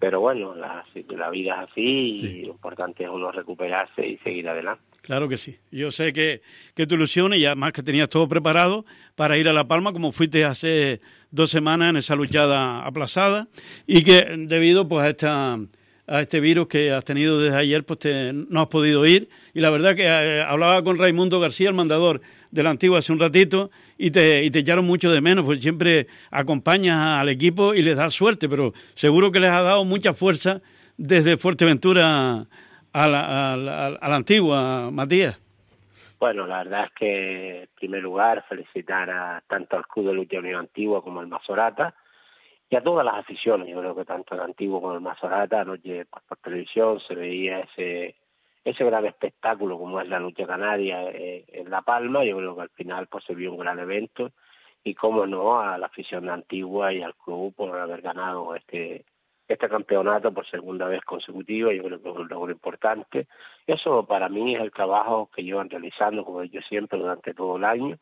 Pero 0.00 0.20
bueno, 0.20 0.54
la, 0.54 0.84
la 1.10 1.30
vida 1.30 1.62
es 1.62 1.70
así 1.70 1.82
y 1.82 2.42
lo 2.46 2.52
importante 2.52 3.04
es 3.04 3.10
uno 3.10 3.30
recuperarse 3.30 4.08
y 4.08 4.16
seguir 4.18 4.48
adelante. 4.48 4.82
Claro 5.02 5.28
que 5.28 5.36
sí. 5.36 5.56
Yo 5.70 5.90
sé 5.90 6.12
que, 6.12 6.40
que 6.74 6.86
tu 6.86 6.94
ilusión 6.94 7.34
y 7.34 7.44
además 7.44 7.72
que 7.72 7.82
tenías 7.82 8.08
todo 8.08 8.28
preparado 8.28 8.84
para 9.14 9.36
ir 9.36 9.48
a 9.48 9.52
La 9.52 9.68
Palma 9.68 9.92
como 9.92 10.10
fuiste 10.12 10.44
hace 10.44 11.00
dos 11.30 11.50
semanas 11.50 11.90
en 11.90 11.96
esa 11.98 12.16
luchada 12.16 12.84
aplazada 12.86 13.48
y 13.86 14.02
que 14.02 14.24
debido 14.46 14.88
pues 14.88 15.04
a 15.04 15.10
esta 15.10 15.58
a 16.10 16.20
este 16.20 16.40
virus 16.40 16.66
que 16.66 16.90
has 16.90 17.04
tenido 17.04 17.40
desde 17.40 17.56
ayer, 17.56 17.84
pues 17.84 18.00
no 18.34 18.60
has 18.60 18.66
podido 18.66 19.06
ir. 19.06 19.28
Y 19.54 19.60
la 19.60 19.70
verdad 19.70 19.94
que 19.94 20.06
eh, 20.06 20.42
hablaba 20.42 20.82
con 20.82 20.98
Raimundo 20.98 21.38
García, 21.38 21.68
el 21.68 21.74
mandador 21.76 22.20
de 22.50 22.62
la 22.62 22.70
antigua, 22.70 22.98
hace 22.98 23.12
un 23.12 23.18
ratito, 23.18 23.70
y 23.96 24.10
te, 24.10 24.42
y 24.44 24.50
te 24.50 24.60
echaron 24.60 24.84
mucho 24.84 25.10
de 25.10 25.20
menos, 25.20 25.44
porque 25.44 25.62
siempre 25.62 26.06
acompañas 26.30 27.20
al 27.20 27.28
equipo 27.28 27.74
y 27.74 27.82
les 27.82 27.96
das 27.96 28.12
suerte, 28.12 28.48
pero 28.48 28.72
seguro 28.94 29.30
que 29.30 29.40
les 29.40 29.50
ha 29.50 29.62
dado 29.62 29.84
mucha 29.84 30.14
fuerza 30.14 30.60
desde 30.96 31.36
Fuerteventura 31.36 32.46
a 32.92 33.08
la, 33.08 33.52
a 33.52 33.56
la, 33.56 34.16
antigua, 34.16 34.90
Matías? 34.90 35.38
Bueno, 36.18 36.46
la 36.46 36.58
verdad 36.58 36.84
es 36.84 36.90
que 36.92 37.62
en 37.62 37.68
primer 37.74 38.02
lugar 38.02 38.44
felicitar 38.48 39.08
a 39.10 39.42
tanto 39.46 39.76
al 39.76 39.86
Club 39.86 40.08
de 40.08 40.14
Lucha 40.14 40.38
Unión 40.38 40.60
Antigua 40.60 41.02
como 41.02 41.20
al 41.20 41.28
Mazorata 41.28 41.94
y 42.68 42.76
a 42.76 42.82
todas 42.82 43.04
las 43.04 43.14
aficiones. 43.14 43.68
Yo 43.68 43.80
creo 43.80 43.96
que 43.96 44.04
tanto 44.04 44.34
el 44.34 44.40
Antiguo 44.40 44.80
como 44.80 44.94
el 44.94 45.00
Mazorata, 45.00 45.62
anoche 45.62 46.04
pues, 46.04 46.22
por 46.28 46.38
televisión 46.38 47.00
se 47.00 47.14
veía 47.14 47.60
ese 47.60 48.16
ese 48.64 48.84
gran 48.84 49.06
espectáculo 49.06 49.78
como 49.78 50.00
es 50.00 50.08
la 50.08 50.20
lucha 50.20 50.46
canaria 50.46 51.10
eh, 51.10 51.44
en 51.48 51.70
La 51.70 51.82
Palma. 51.82 52.24
Yo 52.24 52.36
creo 52.36 52.56
que 52.56 52.62
al 52.62 52.70
final 52.70 53.06
pues 53.06 53.24
se 53.24 53.34
vio 53.34 53.52
un 53.52 53.58
gran 53.58 53.78
evento 53.78 54.32
y 54.82 54.94
cómo 54.94 55.26
no 55.26 55.60
a 55.60 55.78
la 55.78 55.86
afición 55.86 56.28
antigua 56.28 56.92
y 56.92 57.02
al 57.02 57.14
club 57.14 57.54
por 57.54 57.76
haber 57.78 58.02
ganado 58.02 58.54
este 58.54 59.04
este 59.50 59.68
campeonato 59.68 60.32
por 60.32 60.48
segunda 60.48 60.86
vez 60.86 61.02
consecutiva, 61.02 61.72
yo 61.72 61.82
creo 61.82 62.00
que 62.00 62.08
es 62.08 62.16
un 62.16 62.28
logro 62.28 62.52
importante. 62.52 63.26
Eso 63.66 64.06
para 64.06 64.28
mí 64.28 64.54
es 64.54 64.60
el 64.60 64.70
trabajo 64.70 65.28
que 65.34 65.42
llevan 65.42 65.68
realizando, 65.68 66.24
como 66.24 66.44
yo 66.44 66.60
siempre, 66.62 67.00
durante 67.00 67.34
todo 67.34 67.56
el 67.56 67.64
año. 67.64 67.98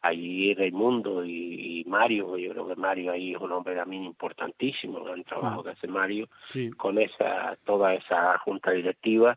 Allí 0.00 0.54
Raimundo 0.54 1.24
y, 1.24 1.84
Mario, 1.88 2.36
yo 2.36 2.52
creo 2.52 2.68
que 2.68 2.76
Mario 2.76 3.10
ahí 3.10 3.34
es 3.34 3.40
un 3.40 3.50
hombre 3.50 3.74
también 3.74 4.04
importantísimo, 4.04 4.98
el 4.98 5.04
gran 5.04 5.24
trabajo 5.24 5.64
que 5.64 5.70
hace 5.70 5.88
Mario 5.88 6.28
con 6.76 6.98
esa 6.98 7.56
toda 7.64 7.94
esa 7.94 8.38
junta 8.38 8.70
directiva 8.70 9.36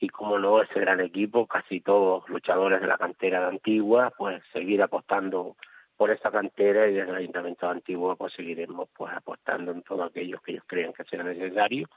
y 0.00 0.08
como 0.08 0.38
no 0.38 0.62
ese 0.62 0.80
gran 0.80 1.00
equipo, 1.00 1.46
casi 1.46 1.80
todos 1.80 2.28
luchadores 2.28 2.80
de 2.80 2.86
la 2.86 2.98
cantera 2.98 3.40
de 3.40 3.46
Antigua, 3.48 4.12
pues 4.16 4.42
seguir 4.52 4.82
apostando 4.82 5.56
por 5.96 6.10
esa 6.10 6.30
cantera 6.30 6.86
y 6.86 6.94
desde 6.94 7.10
el 7.10 7.16
Ayuntamiento 7.16 7.68
Antiguo 7.68 8.14
pues 8.14 8.32
seguiremos 8.32 8.88
pues 8.96 9.12
apostando 9.12 9.72
en 9.72 9.82
todo 9.82 10.04
aquello 10.04 10.40
que 10.40 10.52
ellos 10.52 10.64
crean 10.66 10.92
que 10.92 11.02
sea 11.04 11.24
necesario, 11.24 11.88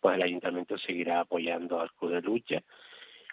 pues 0.00 0.16
el 0.16 0.22
Ayuntamiento 0.22 0.78
seguirá 0.78 1.20
apoyando 1.20 1.78
al 1.78 1.92
Club 1.92 2.12
de 2.12 2.22
Lucha. 2.22 2.62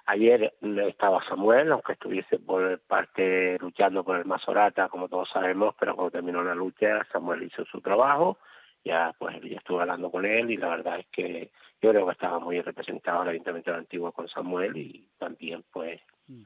Ayer 0.06 0.54
estaba 0.88 1.24
Samuel, 1.24 1.72
aunque 1.72 1.94
estuviese 1.94 2.38
por 2.40 2.80
parte 2.80 3.58
luchando 3.60 4.04
por 4.04 4.18
el 4.18 4.26
Mazorata, 4.26 4.90
como 4.90 5.08
todos 5.08 5.30
sabemos, 5.30 5.76
pero 5.80 5.96
cuando 5.96 6.12
terminó 6.12 6.44
la 6.44 6.56
lucha, 6.56 7.08
Samuel 7.12 7.44
hizo 7.44 7.64
su 7.66 7.80
trabajo, 7.80 8.40
ya 8.84 9.14
pues 9.18 9.40
ya 9.42 9.58
estuve 9.58 9.82
hablando 9.82 10.12
con 10.12 10.26
él 10.26 10.52
y 10.52 10.58
la 10.58 10.70
verdad 10.70 11.00
es 11.00 11.08
que 11.08 11.52
yo 11.82 11.92
creo 11.92 12.06
que 12.06 12.12
estaba 12.12 12.40
muy 12.40 12.62
representado 12.62 13.24
el 13.24 13.30
Ayuntamiento 13.30 13.74
Antiguo 13.74 14.12
con 14.12 14.28
Samuel 14.28 14.76
y 14.78 15.08
también 15.18 15.64
pues 15.72 16.02
mm. 16.28 16.44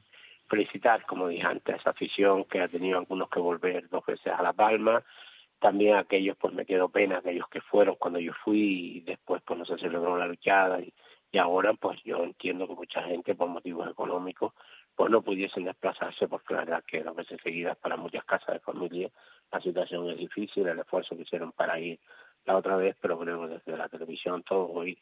felicitar, 0.48 1.04
como 1.06 1.28
dije 1.28 1.46
antes, 1.46 1.74
a 1.74 1.78
esa 1.78 1.90
afición 1.90 2.44
que 2.44 2.60
ha 2.60 2.68
tenido 2.68 2.98
algunos 2.98 3.28
que 3.28 3.40
volver 3.40 3.88
dos 3.88 4.04
veces 4.06 4.32
a 4.32 4.42
La 4.42 4.52
Palma, 4.52 5.02
también 5.58 5.96
a 5.96 6.00
aquellos, 6.00 6.36
pues 6.36 6.52
me 6.52 6.66
quedó 6.66 6.88
pena, 6.88 7.18
aquellos 7.18 7.48
que 7.48 7.60
fueron 7.60 7.96
cuando 7.96 8.18
yo 8.18 8.32
fui 8.44 8.96
y 8.96 9.00
después 9.00 9.42
pues 9.42 9.58
no 9.58 9.64
se 9.64 9.78
celebró 9.78 10.16
la 10.16 10.26
luchada 10.26 10.80
y, 10.80 10.92
y 11.32 11.38
ahora 11.38 11.74
pues 11.74 12.00
yo 12.04 12.22
entiendo 12.22 12.68
que 12.68 12.74
mucha 12.74 13.02
gente 13.02 13.34
por 13.34 13.48
motivos 13.48 13.90
económicos 13.90 14.52
pues 14.94 15.10
no 15.10 15.22
pudiesen 15.22 15.64
desplazarse 15.64 16.28
porque 16.28 16.54
la 16.54 16.60
verdad 16.60 16.84
que 16.86 17.02
dos 17.02 17.16
veces 17.16 17.40
seguidas 17.42 17.76
para 17.76 17.96
muchas 17.96 18.24
casas 18.24 18.54
de 18.54 18.60
familia 18.60 19.10
la 19.50 19.60
situación 19.60 20.10
es 20.10 20.18
difícil, 20.18 20.66
el 20.66 20.78
esfuerzo 20.78 21.16
que 21.16 21.22
hicieron 21.22 21.52
para 21.52 21.78
ir 21.78 22.00
la 22.44 22.56
otra 22.56 22.76
vez, 22.76 22.96
pero 23.00 23.18
creo 23.18 23.42
que 23.42 23.54
desde 23.54 23.76
la 23.76 23.88
televisión 23.88 24.42
todo 24.42 24.68
hoy 24.68 24.98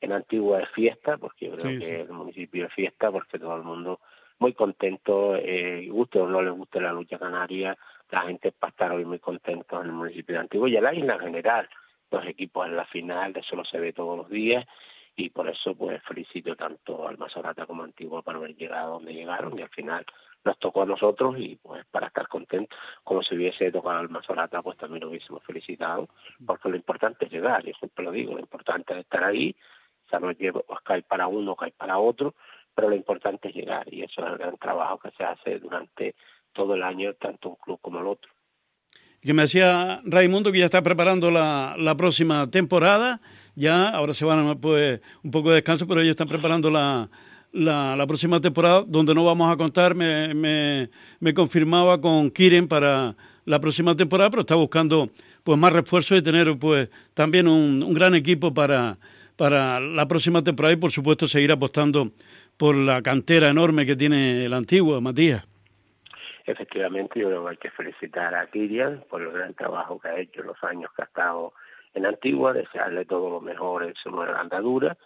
en 0.00 0.12
Antigua 0.12 0.60
es 0.60 0.68
fiesta, 0.70 1.16
porque 1.16 1.46
yo 1.46 1.56
creo 1.56 1.78
que 1.78 2.00
el 2.02 2.10
municipio 2.10 2.66
es 2.66 2.72
fiesta, 2.72 3.10
porque 3.10 3.38
todo 3.38 3.56
el 3.56 3.62
mundo 3.62 4.00
muy 4.38 4.52
contento, 4.52 5.34
eh, 5.36 5.88
guste 5.90 6.20
o 6.20 6.28
no 6.28 6.42
le 6.42 6.50
guste 6.50 6.80
la 6.80 6.92
lucha 6.92 7.18
canaria, 7.18 7.76
la 8.10 8.22
gente 8.22 8.50
va 8.50 8.68
a 8.68 8.70
estar 8.70 8.92
hoy 8.92 9.04
muy 9.04 9.18
contento 9.18 9.80
en 9.80 9.86
el 9.86 9.92
municipio 9.92 10.34
de 10.34 10.40
Antigua 10.42 10.68
y 10.68 10.76
en 10.76 10.84
la 10.84 10.94
isla 10.94 11.14
en 11.14 11.20
general. 11.20 11.68
Los 12.10 12.24
equipos 12.26 12.66
en 12.66 12.76
la 12.76 12.84
final, 12.84 13.36
eso 13.36 13.56
no 13.56 13.64
se 13.64 13.80
ve 13.80 13.92
todos 13.92 14.16
los 14.16 14.28
días 14.30 14.64
y 15.16 15.30
por 15.30 15.48
eso 15.48 15.74
pues 15.74 16.02
felicito 16.02 16.54
tanto 16.54 17.08
al 17.08 17.16
Mazorata 17.16 17.66
como 17.66 17.82
a 17.82 17.86
Antigua 17.86 18.22
por 18.22 18.36
haber 18.36 18.54
llegado 18.54 18.92
donde 18.92 19.14
llegaron 19.14 19.58
y 19.58 19.62
al 19.62 19.70
final 19.70 20.04
nos 20.44 20.58
tocó 20.58 20.82
a 20.82 20.86
nosotros 20.86 21.36
y 21.38 21.56
pues 21.56 21.84
para 21.86 22.08
estar 22.08 22.28
contentos, 22.28 22.78
como 23.02 23.22
si 23.22 23.34
hubiese 23.34 23.72
tocado 23.72 23.98
al 23.98 24.10
Mazorata 24.10 24.62
pues 24.62 24.76
también 24.76 25.02
lo 25.02 25.10
hubiésemos 25.10 25.42
felicitado, 25.42 26.08
porque 26.44 26.68
lo 26.68 26.76
importante 26.76 27.24
es 27.24 27.32
llegar, 27.32 27.64
yo 27.64 27.72
siempre 27.78 28.04
lo 28.04 28.12
digo, 28.12 28.34
lo 28.34 28.40
importante 28.40 28.92
es 28.92 29.00
estar 29.00 29.24
ahí, 29.24 29.56
o 30.06 30.08
sea, 30.08 30.20
no 30.20 30.30
llevo, 30.32 30.62
pues, 30.62 30.80
cae 30.82 31.02
para 31.02 31.26
uno, 31.26 31.56
cae 31.56 31.72
para 31.72 31.98
otro, 31.98 32.34
pero 32.74 32.90
lo 32.90 32.94
importante 32.94 33.48
es 33.48 33.54
llegar 33.54 33.92
y 33.92 34.02
eso 34.02 34.24
es 34.24 34.32
el 34.32 34.38
gran 34.38 34.56
trabajo 34.58 34.98
que 34.98 35.10
se 35.12 35.24
hace 35.24 35.58
durante 35.58 36.14
todo 36.52 36.74
el 36.74 36.82
año, 36.82 37.14
tanto 37.14 37.48
un 37.50 37.56
club 37.56 37.80
como 37.80 38.00
el 38.00 38.06
otro. 38.06 38.35
Que 39.26 39.34
me 39.34 39.42
decía 39.42 40.00
Raimundo 40.04 40.52
que 40.52 40.60
ya 40.60 40.66
está 40.66 40.82
preparando 40.82 41.32
la, 41.32 41.74
la 41.76 41.96
próxima 41.96 42.48
temporada, 42.48 43.20
ya 43.56 43.88
ahora 43.88 44.14
se 44.14 44.24
van 44.24 44.56
pues 44.60 45.00
un 45.24 45.32
poco 45.32 45.48
de 45.50 45.56
descanso, 45.56 45.84
pero 45.88 46.00
ellos 46.00 46.12
están 46.12 46.28
preparando 46.28 46.70
la, 46.70 47.08
la, 47.52 48.06
próxima 48.06 48.40
temporada, 48.40 48.84
donde 48.86 49.14
no 49.16 49.24
vamos 49.24 49.52
a 49.52 49.56
contar, 49.56 49.96
me, 49.96 50.32
me, 50.32 51.34
confirmaba 51.34 52.00
con 52.00 52.30
Kiren 52.30 52.68
para 52.68 53.16
la 53.44 53.60
próxima 53.60 53.96
temporada, 53.96 54.30
pero 54.30 54.42
está 54.42 54.54
buscando 54.54 55.10
pues 55.42 55.58
más 55.58 55.72
refuerzos 55.72 56.18
y 56.18 56.22
tener 56.22 56.56
pues 56.56 56.88
también 57.12 57.48
un, 57.48 57.82
un 57.82 57.94
gran 57.94 58.14
equipo 58.14 58.54
para, 58.54 58.96
para 59.34 59.80
la 59.80 60.06
próxima 60.06 60.44
temporada 60.44 60.72
y 60.72 60.76
por 60.76 60.92
supuesto 60.92 61.26
seguir 61.26 61.50
apostando 61.50 62.12
por 62.56 62.76
la 62.76 63.02
cantera 63.02 63.48
enorme 63.48 63.86
que 63.86 63.96
tiene 63.96 64.44
el 64.44 64.54
antiguo, 64.54 65.00
Matías. 65.00 65.55
Efectivamente, 66.46 67.18
yo 67.18 67.26
creo 67.26 67.44
que 67.44 67.50
hay 67.50 67.56
que 67.56 67.70
felicitar 67.70 68.32
a 68.36 68.46
Kirian 68.46 69.04
por 69.10 69.20
el 69.20 69.32
gran 69.32 69.52
trabajo 69.54 69.98
que 69.98 70.08
ha 70.08 70.18
hecho 70.18 70.42
los 70.44 70.62
años 70.62 70.92
que 70.94 71.02
ha 71.02 71.06
estado 71.06 71.54
en 71.92 72.06
Antigua, 72.06 72.52
desearle 72.52 73.04
todo 73.04 73.28
lo 73.28 73.40
mejor 73.40 73.82
en 73.82 73.94
su 73.96 74.10
nueva 74.10 74.40
andadura. 74.40 74.96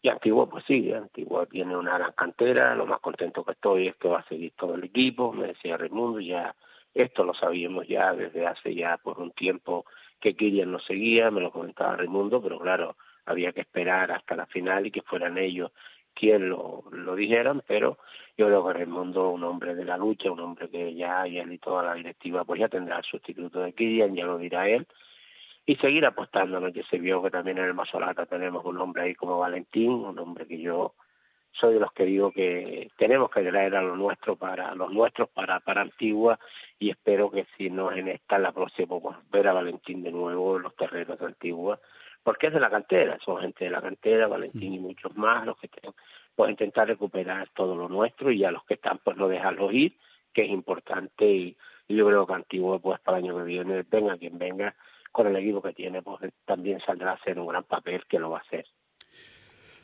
Y 0.00 0.08
Antigua, 0.08 0.48
pues 0.48 0.64
sí, 0.64 0.92
Antigua 0.92 1.46
tiene 1.46 1.76
una 1.76 1.98
gran 1.98 2.12
cantera, 2.12 2.76
lo 2.76 2.86
más 2.86 3.00
contento 3.00 3.44
que 3.44 3.52
estoy 3.52 3.88
es 3.88 3.96
que 3.96 4.06
va 4.06 4.20
a 4.20 4.28
seguir 4.28 4.52
todo 4.56 4.76
el 4.76 4.84
equipo, 4.84 5.32
me 5.32 5.48
decía 5.48 5.76
Raimundo, 5.76 6.20
ya 6.20 6.54
esto 6.94 7.24
lo 7.24 7.34
sabíamos 7.34 7.88
ya 7.88 8.12
desde 8.12 8.46
hace 8.46 8.74
ya 8.74 8.96
por 8.98 9.18
un 9.18 9.32
tiempo 9.32 9.86
que 10.20 10.36
Kirian 10.36 10.70
no 10.70 10.78
seguía, 10.78 11.32
me 11.32 11.40
lo 11.40 11.50
comentaba 11.50 11.96
Raimundo, 11.96 12.40
pero 12.40 12.60
claro, 12.60 12.96
había 13.24 13.52
que 13.52 13.62
esperar 13.62 14.12
hasta 14.12 14.36
la 14.36 14.46
final 14.46 14.86
y 14.86 14.92
que 14.92 15.02
fueran 15.02 15.36
ellos 15.36 15.72
quien 16.14 16.48
lo, 16.48 16.84
lo 16.92 17.16
dijeran, 17.16 17.62
pero 17.66 17.98
yo 18.36 18.46
creo 18.46 18.66
que 18.66 18.72
Raimundo, 18.74 19.30
un 19.30 19.44
hombre 19.44 19.74
de 19.74 19.84
la 19.84 19.96
lucha, 19.96 20.30
un 20.30 20.40
hombre 20.40 20.68
que 20.68 20.94
ya, 20.94 21.26
y 21.26 21.38
él 21.38 21.52
y 21.52 21.58
toda 21.58 21.82
la 21.82 21.94
directiva, 21.94 22.44
pues 22.44 22.60
ya 22.60 22.68
tendrá 22.68 22.98
el 22.98 23.04
sustituto 23.04 23.60
de 23.60 23.72
Kirian, 23.72 24.14
ya 24.14 24.26
lo 24.26 24.38
dirá 24.38 24.68
él, 24.68 24.86
y 25.64 25.76
seguir 25.76 26.04
apostándonos, 26.04 26.72
que 26.72 26.84
se 26.84 26.98
vio 26.98 27.22
que 27.22 27.30
también 27.30 27.58
en 27.58 27.64
el 27.64 27.74
Masolata 27.74 28.26
tenemos 28.26 28.64
un 28.64 28.78
hombre 28.78 29.02
ahí 29.02 29.14
como 29.14 29.38
Valentín, 29.38 29.90
un 29.90 30.18
hombre 30.18 30.46
que 30.46 30.60
yo 30.60 30.94
soy 31.52 31.74
de 31.74 31.80
los 31.80 31.92
que 31.92 32.04
digo 32.04 32.30
que 32.32 32.90
tenemos 32.96 33.30
que 33.30 33.42
traer 33.42 33.74
a 33.76 33.82
los 33.82 33.96
nuestros 33.96 34.38
para 34.38 34.74
los 34.74 34.92
nuestros 34.92 35.28
para 35.30 35.60
para 35.60 35.80
Antigua 35.80 36.38
y 36.78 36.90
espero 36.90 37.30
que 37.30 37.46
si 37.56 37.70
no 37.70 37.90
en 37.90 38.08
esta 38.08 38.38
la 38.38 38.52
próxima 38.52 39.00
pues, 39.00 39.16
ver 39.30 39.48
a 39.48 39.54
Valentín 39.54 40.02
de 40.02 40.12
nuevo 40.12 40.56
en 40.56 40.64
los 40.64 40.76
terrenos 40.76 41.18
de 41.18 41.26
Antigua 41.26 41.80
porque 42.26 42.48
es 42.48 42.54
de 42.54 42.58
la 42.58 42.68
cantera, 42.68 43.20
son 43.24 43.40
gente 43.40 43.66
de 43.66 43.70
la 43.70 43.80
cantera, 43.80 44.26
Valentín 44.26 44.74
y 44.74 44.80
muchos 44.80 45.16
más, 45.16 45.46
los 45.46 45.56
que 45.58 45.68
tenemos, 45.68 45.94
pues 46.34 46.50
intentar 46.50 46.88
recuperar 46.88 47.50
todo 47.54 47.76
lo 47.76 47.88
nuestro 47.88 48.32
y 48.32 48.42
a 48.42 48.50
los 48.50 48.64
que 48.64 48.74
están 48.74 48.98
pues 48.98 49.16
no 49.16 49.28
dejarlos 49.28 49.72
ir, 49.72 49.96
que 50.32 50.42
es 50.42 50.50
importante 50.50 51.24
y, 51.24 51.56
yo 51.88 52.04
creo 52.04 52.26
que 52.26 52.34
Antigua 52.34 52.80
pues 52.80 52.98
para 52.98 53.18
el 53.18 53.24
año 53.26 53.36
que 53.36 53.44
viene, 53.44 53.84
venga 53.88 54.18
quien 54.18 54.38
venga, 54.38 54.74
con 55.12 55.28
el 55.28 55.36
equipo 55.36 55.62
que 55.62 55.72
tiene, 55.72 56.02
pues 56.02 56.32
también 56.44 56.80
saldrá 56.84 57.12
a 57.12 57.14
hacer 57.14 57.38
un 57.38 57.46
gran 57.46 57.62
papel 57.62 58.02
que 58.08 58.18
lo 58.18 58.30
va 58.30 58.38
a 58.38 58.40
hacer. 58.40 58.66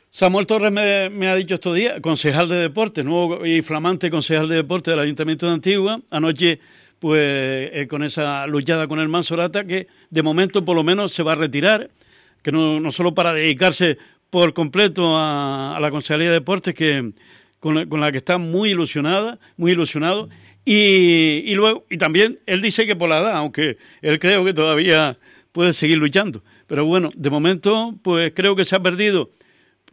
Samuel 0.09 0.45
Torres 0.45 0.73
me, 0.73 1.29
ha 1.29 1.35
dicho 1.35 1.55
estos 1.55 1.73
días, 1.73 2.01
concejal 2.01 2.49
de 2.49 2.57
deporte, 2.57 3.05
nuevo 3.05 3.45
y 3.45 3.61
flamante 3.61 4.11
concejal 4.11 4.49
de 4.49 4.55
deporte 4.55 4.91
del 4.91 4.99
Ayuntamiento 4.99 5.45
de 5.45 5.53
Antigua, 5.53 6.01
anoche 6.11 6.59
pues 6.99 7.21
eh, 7.21 7.87
con 7.89 8.03
esa 8.03 8.45
luchada 8.47 8.89
con 8.89 8.99
el 8.99 9.07
Mansorata, 9.07 9.63
que 9.63 9.87
de 10.09 10.23
momento 10.23 10.65
por 10.65 10.75
lo 10.75 10.83
menos 10.83 11.13
se 11.13 11.23
va 11.23 11.31
a 11.31 11.35
retirar, 11.35 11.89
que 12.43 12.51
no, 12.51 12.91
solo 12.91 13.15
para 13.15 13.33
dedicarse 13.33 13.97
por 14.29 14.53
completo 14.53 15.15
a, 15.15 15.77
la 15.79 15.89
Consejería 15.89 16.27
de 16.27 16.33
Deportes, 16.33 16.75
que 16.75 17.11
con 17.59 18.01
la, 18.01 18.11
que 18.11 18.17
está 18.17 18.37
muy 18.37 18.71
ilusionada, 18.71 19.39
muy 19.55 19.71
ilusionado, 19.71 20.29
y, 20.65 21.53
luego, 21.55 21.85
y 21.89 21.97
también 21.97 22.39
él 22.45 22.61
dice 22.61 22.85
que 22.85 22.95
por 22.95 23.09
la 23.09 23.19
edad, 23.19 23.37
aunque 23.37 23.77
él 24.01 24.19
creo 24.19 24.43
que 24.43 24.53
todavía 24.53 25.17
puede 25.51 25.71
seguir 25.71 25.97
luchando. 25.97 26.43
Pero 26.67 26.85
bueno, 26.85 27.11
de 27.15 27.29
momento, 27.29 27.95
pues 28.01 28.33
creo 28.35 28.55
que 28.55 28.65
se 28.65 28.75
ha 28.75 28.81
perdido 28.81 29.29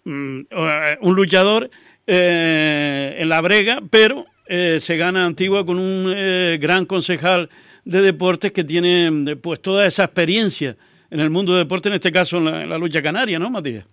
mm, 0.04 0.40
eh, 0.50 0.98
un 1.00 1.14
luchador 1.14 1.70
eh, 2.06 3.16
en 3.18 3.28
la 3.28 3.40
brega, 3.40 3.80
pero 3.90 4.26
eh, 4.46 4.78
se 4.80 4.96
gana 4.96 5.26
Antigua 5.26 5.64
con 5.64 5.78
un 5.78 6.12
gran 6.60 6.86
concejal 6.86 7.50
de 7.84 8.02
deportes 8.02 8.52
que 8.52 8.64
tiene 8.64 9.36
pues 9.36 9.60
toda 9.60 9.86
esa 9.86 10.04
experiencia 10.04 10.76
en 11.10 11.20
el 11.20 11.30
mundo 11.30 11.52
de 11.52 11.60
deporte, 11.60 11.88
en 11.88 11.94
este 11.94 12.12
caso 12.12 12.38
en 12.38 12.68
la, 12.68 12.78
lucha 12.78 13.02
canaria, 13.02 13.38
¿no, 13.38 13.50
Matías? 13.50 13.86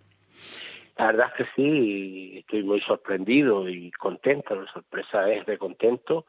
La 0.97 1.07
verdad 1.07 1.27
es 1.27 1.45
que 1.45 1.51
sí, 1.55 2.37
estoy 2.39 2.63
muy 2.63 2.81
sorprendido 2.81 3.67
y 3.69 3.91
contento, 3.91 4.55
la 4.55 4.71
sorpresa 4.71 5.31
es 5.31 5.45
de 5.45 5.57
contento. 5.57 6.25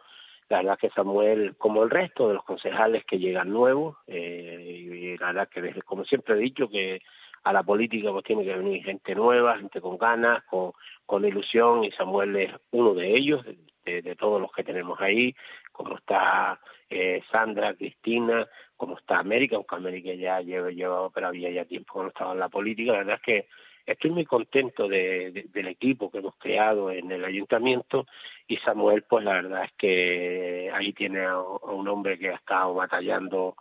La 0.49 0.59
verdad 0.59 0.79
que 0.79 0.91
Samuel, 0.91 1.57
como 1.57 1.83
el 1.83 1.91
resto 1.91 2.29
de 2.29 2.35
los 2.35 2.45
concejales 2.45 3.05
que 3.05 3.19
llegan 3.19 3.51
nuevos, 3.51 3.97
eh, 4.07 4.87
y 4.91 5.19
la 5.19 5.33
verdad 5.33 5.49
que 5.49 5.81
como 5.83 6.05
siempre 6.05 6.35
he 6.35 6.39
dicho, 6.39 6.69
que 6.69 7.03
a 7.45 7.53
la 7.53 7.63
política 7.63 8.11
pues 8.13 8.25
tiene 8.25 8.45
que 8.45 8.57
venir 8.57 8.85
gente 8.85 9.15
nueva, 9.15 9.59
gente 9.59 9.81
con 9.81 9.99
ganas, 9.99 10.43
con, 10.45 10.73
con 11.07 11.25
ilusión, 11.25 11.85
y 11.85 11.91
Samuel 11.93 12.37
es 12.37 12.53
uno 12.71 12.95
de 12.95 13.15
ellos, 13.15 13.45
de, 13.85 14.17
todos 14.17 14.41
los 14.41 14.53
que 14.53 14.65
tenemos 14.65 15.01
ahí, 15.01 15.35
como 15.73 15.97
está 15.97 16.61
eh, 16.91 17.23
Sandra, 17.31 17.75
Cristina, 17.75 18.47
como 18.79 18.97
está 18.97 19.19
América, 19.19 19.57
aunque 19.57 19.75
América 19.75 20.15
ya 20.15 20.41
lleva, 20.41 20.71
lleva, 20.71 21.11
pero 21.11 21.27
había 21.27 21.51
ya 21.51 21.67
tiempo 21.67 21.95
que 21.95 22.01
no 22.01 22.09
estaba 22.09 22.33
en 22.33 22.39
la 22.39 22.49
política, 22.49 22.93
la 22.93 22.99
verdad 22.99 23.17
es 23.17 23.23
que 23.23 23.49
estoy 23.85 24.11
muy 24.11 24.25
contento 24.25 24.87
del 24.89 25.69
equipo 25.69 26.11
que 26.11 26.19
hemos 26.19 26.37
creado 26.37 26.91
en 26.91 27.11
el 27.11 27.25
ayuntamiento 27.25 28.07
y 28.47 28.57
Samuel, 28.59 29.03
pues 29.03 29.25
la 29.25 29.33
verdad 29.33 29.65
es 29.65 29.73
que 29.77 30.71
ahí 30.73 30.93
tiene 30.93 31.25
a, 31.25 31.39
un 31.41 31.89
hombre 31.89 32.19
que 32.19 32.29
ha 32.29 32.37
estado 32.37 32.73
batallando 32.75 33.57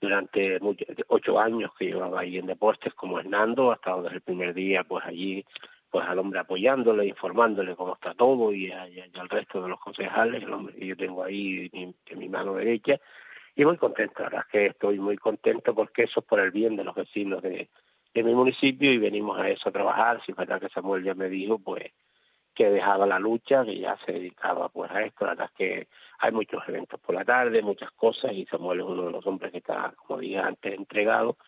durante 0.00 0.58
ocho 1.08 1.38
años 1.38 1.70
que 1.78 1.86
llevaba 1.86 2.20
ahí 2.20 2.38
en 2.38 2.46
deportes 2.46 2.94
como 2.94 3.20
Hernando, 3.20 3.72
ha 3.72 3.74
estado 3.74 4.02
desde 4.02 4.16
el 4.16 4.22
primer 4.22 4.54
día 4.54 4.84
pues 4.84 5.04
allí 5.04 5.44
pues 5.90 6.06
al 6.08 6.18
hombre 6.18 6.40
apoyándole, 6.40 7.04
informándole 7.04 7.76
cómo 7.76 7.92
está 7.92 8.14
todo 8.14 8.54
y, 8.54 8.72
al 8.72 9.28
resto 9.28 9.62
de 9.62 9.68
los 9.68 9.78
concejales, 9.78 10.42
el 10.42 10.52
hombre 10.52 10.74
que 10.74 10.86
yo 10.86 10.96
tengo 10.96 11.22
ahí 11.22 11.68
en 11.74 12.18
mi 12.18 12.30
mano 12.30 12.54
derecha, 12.54 12.98
y 13.54 13.64
muy 13.64 13.76
contento, 13.76 14.22
la 14.22 14.24
verdad 14.24 14.44
es 14.46 14.52
que 14.52 14.66
estoy 14.66 14.98
muy 14.98 15.16
contento 15.18 15.74
porque 15.74 16.04
eso 16.04 16.20
es 16.20 16.26
por 16.26 16.40
el 16.40 16.50
bien 16.50 16.76
de 16.76 16.84
los 16.84 16.94
vecinos 16.94 17.42
de, 17.42 17.68
mi 18.14 18.34
municipio 18.34 18.92
y 18.92 18.98
venimos 18.98 19.38
a 19.38 19.48
eso 19.48 19.68
a 19.68 19.72
trabajar. 19.72 20.22
Si 20.24 20.32
verdad 20.32 20.60
que 20.60 20.68
Samuel 20.68 21.04
ya 21.04 21.14
me 21.14 21.28
dijo 21.28 21.58
pues 21.58 21.92
que 22.54 22.70
dejaba 22.70 23.06
la 23.06 23.18
lucha, 23.18 23.64
que 23.64 23.78
ya 23.78 23.96
se 24.04 24.12
dedicaba 24.12 24.68
pues 24.68 24.90
a 24.90 25.02
esto, 25.02 25.24
la 25.24 25.32
verdad 25.32 25.50
es 25.52 25.56
que 25.56 25.88
hay 26.18 26.32
muchos 26.32 26.62
eventos 26.68 27.00
por 27.00 27.14
la 27.14 27.24
tarde, 27.24 27.62
muchas 27.62 27.90
cosas 27.92 28.32
y 28.32 28.44
Samuel 28.46 28.80
es 28.80 28.86
uno 28.86 29.06
de 29.06 29.12
los 29.12 29.26
hombres 29.26 29.52
que 29.52 29.58
está, 29.58 29.94
como 29.96 30.20
dije 30.20 30.38
antes, 30.38 30.74
entregado 30.74 31.38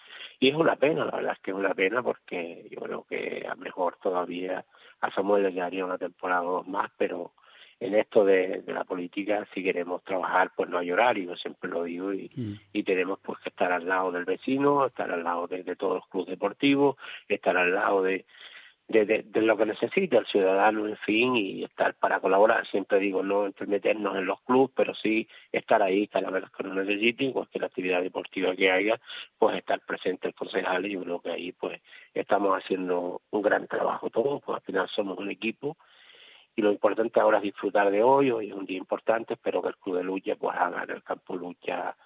y 0.41 0.49
es 0.49 0.55
una 0.55 0.77
pena, 0.77 1.05
la 1.05 1.13
verdad 1.13 1.33
es 1.35 1.41
que 1.41 1.51
es 1.51 1.57
una 1.57 1.75
pena 1.75 2.03
porque 2.03 2.67
yo 2.71 2.81
creo 2.81 3.05
que 3.05 3.47
a 3.49 3.55
mejor 3.55 3.99
todavía 4.03 4.65
a 5.01 5.11
Samuel 5.11 5.43
le 5.43 5.53
quedaría 5.53 5.85
una 5.85 5.99
temporada 5.99 6.43
o 6.43 6.53
dos 6.53 6.69
más, 6.69 6.91
pero 6.97 7.33
en 7.81 7.95
esto 7.95 8.25
de, 8.25 8.63
la 8.67 8.85
política, 8.85 9.47
si 9.55 9.63
queremos 9.63 10.03
trabajar, 10.05 10.53
pues 10.57 10.69
no 10.69 10.79
hay 10.79 10.91
horario, 10.91 11.37
siempre 11.37 11.71
lo 11.71 11.85
digo, 11.85 12.13
y, 12.13 12.31
mm. 12.35 12.61
y 12.73 12.83
tenemos 12.83 13.19
pues 13.23 13.39
que 13.41 13.51
estar 13.51 13.73
al 13.73 13.87
lado 13.87 14.13
del 14.13 14.25
vecino, 14.25 14.87
estar 14.87 15.11
al 15.11 15.25
lado 15.25 15.47
de, 15.47 15.65
todos 15.77 15.97
los 15.97 16.09
clubes 16.09 16.29
deportivos, 16.29 16.97
estar 17.29 17.57
al 17.57 17.75
lado 17.75 18.03
de, 18.03 18.25
de, 18.89 19.25
lo 19.35 19.57
que 19.57 19.67
necesita 19.67 20.19
el 20.19 20.27
ciudadano, 20.27 20.87
en 20.87 20.97
fin, 20.99 21.37
y 21.37 21.65
estar 21.65 21.95
para 21.95 22.21
colaborar. 22.21 22.67
Siempre 22.67 22.99
digo, 22.99 23.23
no 23.23 23.53
meternos 23.67 24.17
en 24.17 24.27
los 24.27 24.41
clubes, 24.43 24.71
pero 24.75 24.95
sí 24.95 25.29
estar 25.53 25.83
ahí 25.83 26.07
cada 26.07 26.31
vez 26.31 26.45
que 26.51 26.63
lo 26.63 26.75
necesiten, 26.75 27.33
cualquier 27.33 27.65
actividad 27.65 28.03
deportiva 28.03 28.55
que 28.55 28.71
haya, 28.71 29.01
pues 29.39 29.57
estar 29.57 29.81
presente 29.81 30.29
el 30.29 30.35
concejal, 30.35 30.87
y 30.87 30.93
yo 30.93 31.03
creo 31.03 31.21
que 31.21 31.31
ahí 31.31 31.53
pues 31.53 31.81
estamos 32.13 32.57
haciendo 32.57 33.23
un 33.31 33.43
gran 33.43 33.67
trabajo 33.67 34.11
todos, 34.11 34.43
pues 34.43 34.57
al 34.57 34.63
final 34.63 34.89
somos 34.89 35.19
un 35.19 35.31
equipo, 35.31 35.77
y 36.57 36.63
lo 36.63 36.71
importante 36.71 37.21
ahora 37.21 37.39
es 37.39 37.45
disfrutar 37.45 37.91
de 37.91 38.03
hoy, 38.03 38.31
hoy 38.31 38.49
es 38.49 38.55
un 38.55 38.67
día 38.67 38.79
importante, 38.79 39.35
espero 39.35 39.61
que 39.63 39.69
el 39.69 39.77
Club 39.77 39.97
de 39.97 40.05
Lucha 40.05 40.37
pues 40.37 40.57
haga 40.57 40.85
en 40.85 40.91
el 40.91 41.03
campo 41.03 41.37
lucha 41.37 41.97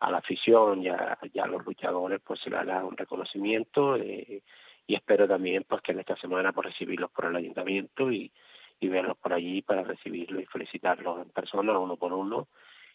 a 0.00 0.10
la 0.10 0.18
afición 0.18 0.82
y 0.82 0.88
a, 0.88 1.46
los 1.46 1.64
luchadores 1.64 2.20
pues 2.24 2.40
se 2.40 2.50
le 2.50 2.56
haga 2.56 2.84
un 2.84 2.96
reconocimiento 2.96 3.96
eh, 3.96 4.42
y 4.86 4.94
espero 4.94 5.28
también 5.28 5.64
pues 5.68 5.80
que 5.82 5.92
en 5.92 6.00
esta 6.00 6.16
semana 6.16 6.52
pues 6.52 6.66
recibirlos 6.68 7.10
por 7.10 7.26
el 7.26 7.36
ayuntamiento 7.36 8.10
y, 8.10 8.32
verlos 8.80 9.16
por 9.16 9.32
allí 9.32 9.62
para 9.62 9.84
recibirlos 9.84 10.42
y 10.42 10.46
felicitarlos 10.46 11.22
en 11.22 11.30
persona 11.30 11.78
uno 11.78 11.96
por 11.96 12.12
uno 12.12 12.48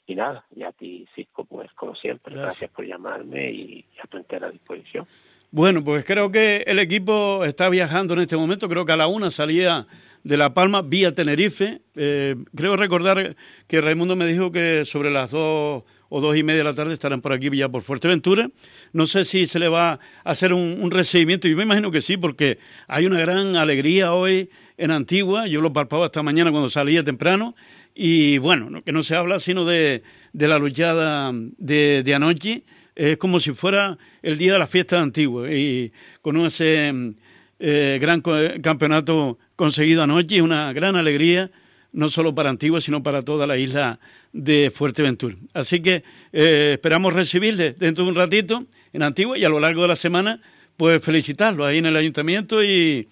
y 0.06 0.16
nada, 0.16 0.46
y 0.54 0.64
a 0.64 0.74
ti 0.74 1.08
Cisco 1.16 1.46
pues 1.46 1.72
como 1.74 1.96
siempre, 1.96 2.36
gracias, 2.36 2.70
por 2.72 2.86
llamarme 2.86 3.50
y, 3.50 3.86
y 3.96 4.00
a 4.04 4.08
tu 4.08 4.18
entera 4.18 4.52
disposición. 4.52 5.08
Bueno, 5.50 5.82
pues 5.82 6.04
creo 6.04 6.30
que 6.30 6.64
el 6.68 6.78
equipo 6.78 7.46
está 7.46 7.70
viajando 7.70 8.14
en 8.14 8.20
este 8.20 8.36
momento, 8.36 8.68
creo 8.68 8.86
que 8.86 8.92
a 8.92 8.98
la 8.98 9.08
una 9.08 9.32
salía 9.32 9.88
de 10.24 10.36
La 10.36 10.54
Palma 10.54 10.82
vía 10.82 11.16
Tenerife. 11.16 11.82
Eh, 11.96 12.36
creo 12.54 12.76
recordar 12.76 13.38
que 13.66 13.80
Raimundo 13.80 14.18
me 14.18 14.28
dijo 14.28 14.52
que 14.52 14.84
sobre 14.84 15.10
las 15.10 15.32
dos 15.32 15.84
o 16.10 16.22
dos 16.22 16.36
y 16.36 16.44
media 16.44 16.60
de 16.60 16.64
la 16.66 16.74
tarde 16.74 16.94
estarán 16.94 17.22
por 17.22 17.32
aquí 17.32 17.50
ya 17.56 17.70
por 17.70 17.82
Fuerteventura. 17.82 18.50
No 18.92 19.06
sé 19.06 19.24
si 19.24 19.46
se 19.46 19.58
le 19.58 19.70
va 19.70 19.92
a 19.92 20.00
hacer 20.26 20.52
un, 20.52 20.92
recibimiento, 20.92 21.48
yo 21.48 21.56
me 21.56 21.64
imagino 21.64 21.92
que 21.92 22.02
sí, 22.02 22.18
porque 22.18 22.60
hay 22.90 23.06
una 23.06 23.20
gran 23.22 23.56
alegría 23.56 24.14
hoy 24.14 24.50
en 24.78 24.92
Antigua. 24.92 25.48
Yo 25.48 25.62
lo 25.62 25.72
palpaba 25.72 26.08
esta 26.08 26.24
mañana 26.24 26.52
cuando 26.52 26.70
salía 26.70 27.06
temprano. 27.06 27.56
Y 27.96 28.38
bueno, 28.38 28.84
que 28.84 28.92
no 28.92 29.02
se 29.02 29.16
habla 29.16 29.40
sino 29.40 29.64
de, 29.64 30.04
de 30.34 30.48
la 30.50 30.60
luchada 30.60 31.32
de, 31.34 32.04
de 32.04 32.16
anoche. 32.16 32.64
Es 32.98 33.20
como 33.20 33.40
si 33.40 33.52
fuera 33.52 33.96
el 34.24 34.40
día 34.40 34.54
de 34.54 34.60
la 34.60 34.66
fiesta 34.66 35.00
Antigua. 35.00 35.54
Y 35.54 35.92
con 36.24 36.36
ese 36.44 37.14
eh, 37.60 38.00
gran 38.02 38.22
campeonato 38.22 39.38
conseguido 39.56 40.02
anoche 40.02 40.42
una 40.42 40.74
gran 40.74 40.96
alegría, 40.96 41.52
no 41.94 42.10
solo 42.10 42.34
para 42.34 42.50
Antigua, 42.50 42.82
sino 42.82 43.04
para 43.04 43.22
toda 43.22 43.46
la 43.46 43.56
isla 43.56 44.00
de 44.34 44.72
Fuerteventura. 44.72 45.36
Así 45.54 45.80
que 45.80 46.04
eh, 46.34 46.72
esperamos 46.74 47.14
recibirle 47.14 47.74
dentro 47.74 48.04
de 48.04 48.10
un 48.10 48.16
ratito 48.16 48.66
en 48.92 49.04
Antigua 49.04 49.38
y 49.38 49.46
a 49.46 49.50
lo 49.50 49.60
largo 49.60 49.84
de 49.84 49.90
la 49.90 49.96
semana, 49.96 50.42
pues 50.76 51.00
felicitarlo 51.00 51.66
ahí 51.66 51.78
en 51.78 51.86
el 51.86 51.96
ayuntamiento 51.96 52.64
y, 52.64 53.08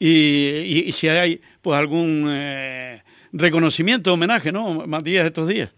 y, 0.00 0.90
si 0.90 1.06
hay 1.06 1.40
pues 1.62 1.78
algún 1.78 2.26
eh, 2.28 3.00
reconocimiento, 3.32 4.12
homenaje, 4.12 4.50
¿no, 4.50 4.88
Matías, 4.88 5.24
estos 5.24 5.46
días? 5.46 5.70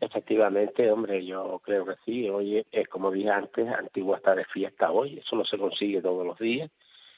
Efectivamente, 0.00 0.90
hombre, 0.90 1.24
yo 1.24 1.60
creo 1.64 1.84
que 1.84 1.94
sí. 2.04 2.28
Hoy 2.28 2.64
es 2.70 2.88
como 2.88 3.10
dije 3.10 3.30
antes, 3.30 3.68
Antigua 3.68 4.18
está 4.18 4.34
de 4.34 4.44
fiesta 4.44 4.92
hoy, 4.92 5.18
eso 5.18 5.34
no 5.34 5.44
se 5.44 5.58
consigue 5.58 6.00
todos 6.00 6.24
los 6.24 6.38
días. 6.38 6.70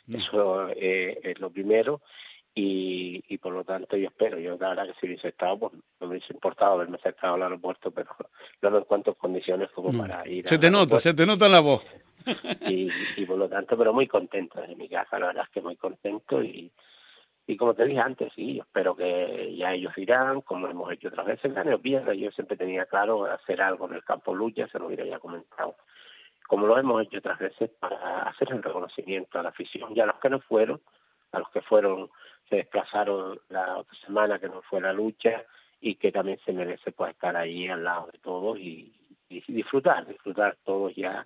Eso 0.08 0.68
eh, 0.70 1.20
es 1.22 1.38
lo 1.38 1.50
primero. 1.50 2.00
Y, 2.52 3.22
y, 3.28 3.38
por 3.38 3.52
lo 3.52 3.62
tanto 3.62 3.96
yo 3.96 4.08
espero, 4.08 4.36
yo 4.40 4.56
la 4.58 4.70
verdad 4.70 4.86
que 4.86 4.94
si 5.00 5.06
hubiese 5.06 5.28
estado, 5.28 5.56
pues 5.56 5.72
no 5.72 6.06
me 6.08 6.16
hubiese 6.16 6.32
importado 6.32 6.72
haberme 6.72 6.96
acercado 6.96 7.34
al 7.34 7.44
aeropuerto, 7.44 7.92
pero 7.92 8.10
no 8.62 8.78
en 8.78 8.84
cuantas 8.84 9.16
condiciones 9.16 9.70
como 9.70 9.96
para 9.96 10.26
ir. 10.26 10.48
Se 10.48 10.58
te 10.58 10.68
nota, 10.68 10.98
se 10.98 11.14
te 11.14 11.24
nota 11.26 11.48
la 11.48 11.60
voz. 11.60 11.84
Y, 12.66 12.88
y, 13.16 13.24
por 13.24 13.38
lo 13.38 13.48
tanto, 13.48 13.78
pero 13.78 13.92
muy 13.92 14.08
contento 14.08 14.60
de 14.60 14.74
mi 14.74 14.88
casa, 14.88 15.18
la 15.18 15.28
verdad 15.28 15.44
es 15.44 15.50
que 15.50 15.60
muy 15.60 15.76
contento 15.76 16.42
y, 16.42 16.72
y 17.46 17.56
como 17.56 17.74
te 17.74 17.84
dije 17.84 18.00
antes, 18.00 18.32
sí, 18.34 18.58
espero 18.60 18.94
que 18.94 19.54
ya 19.56 19.72
ellos 19.72 19.96
irán, 19.98 20.40
como 20.42 20.68
hemos 20.68 20.92
hecho 20.92 21.08
otras 21.08 21.26
veces, 21.26 21.52
gane 21.52 21.74
o 21.74 21.80
pierda, 21.80 22.14
yo 22.14 22.30
siempre 22.30 22.56
tenía 22.56 22.86
claro 22.86 23.24
hacer 23.24 23.60
algo 23.60 23.88
en 23.88 23.94
el 23.94 24.04
campo 24.04 24.34
lucha, 24.34 24.68
se 24.68 24.78
lo 24.78 24.86
hubiera 24.86 25.04
ya 25.04 25.18
comentado 25.18 25.76
como 26.50 26.66
lo 26.66 26.76
hemos 26.76 27.00
hecho 27.02 27.18
otras 27.18 27.38
veces, 27.38 27.70
para 27.78 28.24
hacer 28.24 28.50
el 28.50 28.60
reconocimiento 28.60 29.38
a 29.38 29.44
la 29.44 29.50
afición 29.50 29.92
y 29.94 30.00
a 30.00 30.06
los 30.06 30.16
que 30.16 30.28
no 30.28 30.40
fueron, 30.40 30.80
a 31.30 31.38
los 31.38 31.48
que 31.50 31.62
fueron, 31.62 32.10
se 32.48 32.56
desplazaron 32.56 33.40
la 33.50 33.76
otra 33.76 33.96
semana 34.04 34.40
que 34.40 34.48
no 34.48 34.60
fue 34.62 34.80
la 34.80 34.92
lucha 34.92 35.44
y 35.80 35.94
que 35.94 36.10
también 36.10 36.40
se 36.44 36.52
merece 36.52 36.90
pues 36.90 37.12
estar 37.12 37.36
ahí 37.36 37.68
al 37.68 37.84
lado 37.84 38.08
de 38.12 38.18
todos 38.18 38.58
y, 38.58 38.92
disfrutar, 39.28 40.08
disfrutar 40.08 40.56
todos 40.64 40.92
ya 40.96 41.24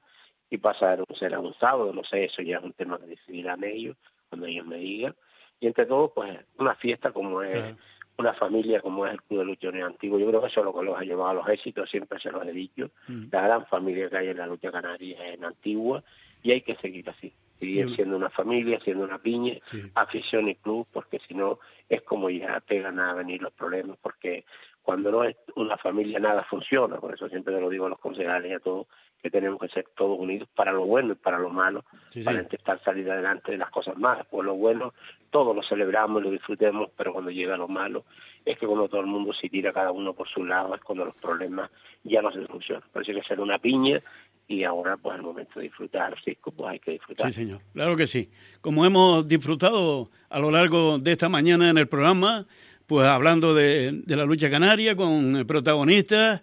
y 0.51 0.59
pasar 0.59 1.03
un 1.09 1.17
ser 1.17 1.39
un 1.39 1.55
sábado, 1.55 1.91
no 1.95 2.05
sé, 2.05 2.25
eso 2.25 2.43
ya 2.43 2.59
es 2.59 2.63
un 2.63 2.75
tema 2.75 2.99
que 2.99 3.07
decidirán 3.07 3.65
ellos 3.65 3.97
cuando 4.29 4.47
ellos 4.47 4.67
me 4.67 4.77
digan. 4.77 5.17
Y 5.61 5.67
entre 5.67 5.87
todos, 5.87 6.13
pues 6.15 6.39
una 6.59 6.75
fiesta 6.75 7.13
como 7.13 7.43
es 7.43 7.75
una 8.17 8.33
familia 8.35 8.81
como 8.81 9.07
es 9.07 9.13
el 9.13 9.23
Club 9.23 9.41
de 9.41 9.45
Lucha 9.47 9.69
Unión 9.69 9.89
Antiguo. 9.89 10.19
Yo 10.19 10.29
creo 10.29 10.41
que 10.41 10.47
eso 10.49 10.61
es 10.61 10.67
lo 10.67 10.75
que 10.75 10.85
los 10.85 10.97
ha 10.97 11.03
llevado 11.03 11.31
a 11.31 11.35
los 11.35 11.49
éxitos, 11.49 11.91
siempre 11.91 12.21
se 12.21 12.31
los 12.31 12.47
he 12.47 12.53
dicho. 12.53 12.91
Mm. 13.09 13.25
La 13.33 13.43
gran 13.43 13.67
familia 13.67 14.09
que 14.09 14.17
hay 14.17 14.29
en 14.29 14.39
la 14.39 14.47
lucha 14.47 14.71
canaria 14.71 15.33
en 15.33 15.45
Antigua 15.45 16.03
y 16.43 16.53
hay 16.53 16.61
que 16.61 16.77
seguir 16.77 17.09
así, 17.09 17.33
seguir 17.59 17.95
siendo 17.97 18.17
una 18.17 18.31
familia, 18.31 18.79
siendo 18.81 19.05
una 19.05 19.19
piña, 19.19 19.55
afición 19.95 20.49
y 20.49 20.55
club, 20.57 20.87
porque 20.93 21.19
si 21.27 21.35
no 21.35 21.59
es 21.89 22.03
como 22.03 22.29
ya 22.31 22.61
pegan 22.61 23.01
a 23.01 23.15
venir 23.15 23.43
los 23.43 23.53
problemas, 23.53 23.97
porque 24.01 24.45
cuando 24.85 25.11
no 25.11 25.25
es 25.25 25.35
una 25.57 25.79
familia 25.79 26.21
nada 26.21 26.45
funciona, 26.45 26.99
por 26.99 27.15
eso 27.15 27.29
siempre 27.29 27.59
lo 27.59 27.71
digo 27.71 27.87
a 27.87 27.89
los 27.89 27.99
concejales 27.99 28.51
y 28.51 28.55
a 28.55 28.61
todos, 28.61 28.87
que 29.23 29.31
tenemos 29.31 29.59
que 29.59 29.69
ser 29.69 29.87
todos 29.97 30.19
unidos 30.21 30.47
para 30.55 30.71
lo 30.71 30.85
bueno 30.85 31.15
y 31.15 31.17
para 31.17 31.39
lo 31.39 31.49
malo, 31.49 31.87
para 32.23 32.43
intentar 32.43 32.79
salir 32.85 33.11
adelante 33.11 33.53
de 33.53 33.59
las 33.59 33.71
cosas 33.71 33.97
malas. 33.97 34.27
Por 34.27 34.45
lo 34.45 34.55
bueno, 34.55 34.93
todos 35.31 35.57
lo 35.57 35.63
celebramos, 35.63 36.23
lo 36.23 36.31
disfrutemos, 36.31 36.91
pero 36.95 37.15
cuando 37.15 37.31
llega 37.31 37.57
lo 37.57 37.67
malo, 37.67 38.05
es 38.45 38.59
que 38.59 38.67
cuando 38.67 38.87
todo 38.87 39.01
el 39.01 39.07
mundo 39.07 39.33
se 39.33 39.49
tira 39.49 39.73
cada 39.73 39.91
uno 39.91 40.13
por 40.13 40.29
su 40.29 40.45
lado, 40.45 40.75
es 40.75 40.83
cuando 40.83 41.07
los 41.07 41.17
problemas 41.17 41.71
ya 42.03 42.21
no 42.21 42.31
se 42.31 42.47
solucionan. 42.47 42.85
Por 42.93 43.01
eso 43.01 43.13
hay 43.13 43.21
que 43.23 43.27
ser 43.27 43.41
una 43.41 43.59
piña 43.59 43.99
y 44.47 44.65
ahora 44.65 44.99
pues 44.99 45.17
el 45.17 45.23
momento 45.23 45.59
de 45.59 45.63
disfrutar, 45.63 46.15
sí, 46.23 46.37
pues 46.43 46.55
hay 46.69 46.79
que 46.79 46.91
disfrutar. 46.91 47.33
Sí, 47.33 47.41
señor, 47.41 47.61
claro 47.73 47.97
que 47.97 48.07
sí. 48.07 48.31
Como 48.61 48.85
hemos 48.85 49.27
disfrutado 49.27 50.11
a 50.29 50.39
lo 50.39 50.51
largo 50.51 50.99
de 50.99 51.13
esta 51.13 51.31
mañana 51.31 51.71
en 51.71 51.79
el 51.79 51.89
programa, 51.89 52.47
pues 52.87 53.09
hablando 53.09 53.55
de, 53.55 54.03
la 54.07 54.25
lucha 54.25 54.51
canaria 54.51 54.97
con 54.97 55.45
protagonistas 55.47 56.43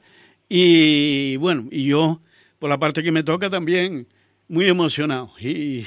y 0.50 1.38
bueno, 1.38 1.68
y 1.72 1.86
yo 1.86 2.20
por 2.60 2.70
la 2.70 2.78
parte 2.78 3.04
que 3.04 3.12
me 3.12 3.24
toca 3.24 3.50
también 3.50 4.08
muy 4.48 4.68
emocionado 4.68 5.32
y, 5.40 5.84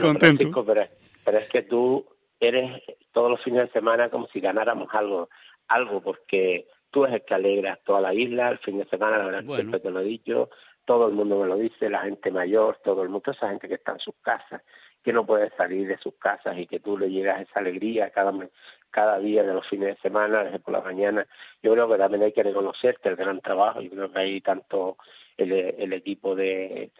contento. 0.00 0.64
Pero, 0.64 0.86
pero, 1.24 1.38
es 1.38 1.48
que 1.48 1.62
tú 1.62 2.04
eres 2.40 2.82
todos 3.12 3.30
los 3.30 3.42
fines 3.42 3.66
de 3.66 3.72
semana 3.72 4.10
como 4.10 4.26
si 4.28 4.40
ganáramos 4.40 4.88
algo, 4.92 5.28
algo 5.68 6.02
porque 6.02 6.66
tú 6.90 7.04
eres 7.04 7.16
el 7.16 7.24
que 7.24 7.34
alegras 7.34 7.78
toda 7.84 8.00
la 8.00 8.14
isla, 8.14 8.50
el 8.50 8.58
fin 8.58 8.78
de 8.78 8.86
semana, 8.86 9.18
la 9.18 9.24
verdad 9.26 9.54
siempre 9.54 9.80
te 9.80 9.90
lo 9.90 10.00
he 10.00 10.04
dicho, 10.04 10.50
todo 10.84 11.08
el 11.08 11.14
mundo 11.14 11.40
me 11.40 11.46
lo 11.46 11.56
dice, 11.56 11.88
la 11.88 12.02
gente 12.02 12.30
mayor, 12.30 12.78
todo 12.84 13.02
el 13.02 13.08
mundo, 13.08 13.30
esa 13.30 13.48
gente 13.48 13.68
que 13.68 13.74
está 13.74 13.92
en 13.92 14.00
sus 14.00 14.14
casas, 14.20 14.62
que 15.02 15.12
no 15.12 15.26
puede 15.26 15.50
salir 15.56 15.86
de 15.86 15.98
sus 15.98 16.14
casas 16.14 16.58
y 16.58 16.66
que 16.66 16.80
tú 16.80 16.98
le 16.98 17.10
llegas 17.10 17.40
esa 17.40 17.60
alegría 17.60 18.10
cada, 18.10 18.32
cada 18.94 19.18
día 19.18 19.42
de 19.42 19.52
los 19.52 19.66
fines 19.66 19.96
de 19.96 20.00
semana, 20.02 20.44
desde 20.44 20.60
por 20.60 20.72
la 20.72 20.80
mañana. 20.80 21.26
Yo 21.64 21.72
creo 21.72 21.88
que 21.88 21.98
también 21.98 22.22
hay 22.22 22.32
que 22.32 22.44
reconocerte 22.44 23.08
el 23.08 23.16
gran 23.16 23.40
trabajo. 23.40 23.80
Yo 23.80 23.90
creo 23.90 24.12
que 24.12 24.18
hay 24.20 24.40
tanto 24.40 24.96
el, 25.36 25.92
equipo 25.92 26.36
de, 26.36 26.92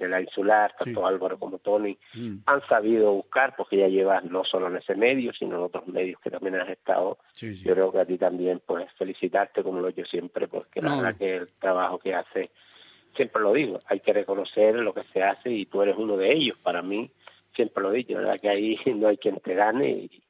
la 0.00 0.22
insular, 0.22 0.74
tanto 0.78 1.06
Álvaro 1.06 1.38
como 1.38 1.58
Tony, 1.58 1.98
mm. 2.14 2.36
han 2.46 2.66
sabido 2.66 3.12
buscar, 3.12 3.54
porque 3.56 3.76
ya 3.76 3.88
llevas 3.88 4.24
no 4.24 4.42
solo 4.42 4.68
en 4.68 4.76
ese 4.76 4.94
medio, 4.94 5.34
sino 5.34 5.56
en 5.56 5.64
otros 5.64 5.86
medios 5.86 6.18
que 6.20 6.30
también 6.30 6.54
has 6.56 6.70
estado. 6.70 7.18
Yo 7.36 7.74
creo 7.74 7.92
que 7.92 7.98
a 7.98 8.06
ti 8.06 8.16
también, 8.16 8.62
pues 8.64 8.90
felicitarte, 8.96 9.62
como 9.62 9.80
lo 9.80 9.90
yo 9.90 10.06
siempre, 10.06 10.48
porque 10.48 10.80
la 10.80 10.96
verdad 10.96 11.16
que 11.16 11.36
el 11.36 11.48
trabajo 11.60 11.98
que 11.98 12.14
hace, 12.14 12.50
siempre 13.14 13.42
lo 13.42 13.52
digo, 13.52 13.80
hay 13.84 14.00
que 14.00 14.14
reconocer 14.14 14.76
lo 14.76 14.94
que 14.94 15.04
se 15.12 15.22
hace 15.22 15.50
y 15.50 15.66
tú 15.66 15.82
eres 15.82 15.96
uno 15.98 16.16
de 16.16 16.32
ellos. 16.32 16.56
Para 16.62 16.80
mí, 16.80 17.10
siempre 17.54 17.82
lo 17.82 17.92
he 17.92 17.98
dicho, 17.98 18.14
verdad 18.16 18.40
que 18.40 18.48
ahí 18.48 18.78
no 18.96 19.08
hay 19.08 19.18
quien 19.18 19.38
te 19.40 19.54
gane 19.54 19.90
y, 19.90 20.23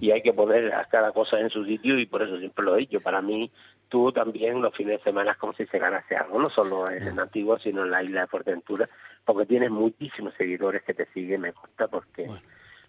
y 0.00 0.10
hay 0.10 0.22
que 0.22 0.32
poner 0.32 0.74
a 0.74 0.84
cada 0.86 1.12
cosa 1.12 1.38
en 1.38 1.50
su 1.50 1.64
sitio 1.64 1.98
y 1.98 2.06
por 2.06 2.22
eso 2.22 2.38
siempre 2.38 2.64
lo 2.64 2.74
he 2.74 2.80
dicho. 2.80 3.00
Para 3.00 3.22
mí, 3.22 3.50
tú 3.88 4.12
también 4.12 4.60
los 4.60 4.74
fines 4.74 4.98
de 4.98 5.04
semana 5.04 5.32
es 5.32 5.36
como 5.36 5.52
si 5.52 5.66
se 5.66 5.78
ganase 5.78 6.16
algo, 6.16 6.40
no 6.40 6.50
solo 6.50 6.90
en 6.90 7.06
el 7.06 7.18
Antigua, 7.18 7.58
sino 7.62 7.84
en 7.84 7.90
la 7.90 8.02
isla 8.02 8.22
de 8.22 8.26
Fuerteventura, 8.26 8.88
porque 9.24 9.46
tienes 9.46 9.70
muchísimos 9.70 10.34
seguidores 10.34 10.82
que 10.82 10.94
te 10.94 11.06
siguen, 11.12 11.42
me 11.42 11.52
gusta 11.52 11.88
porque 11.88 12.28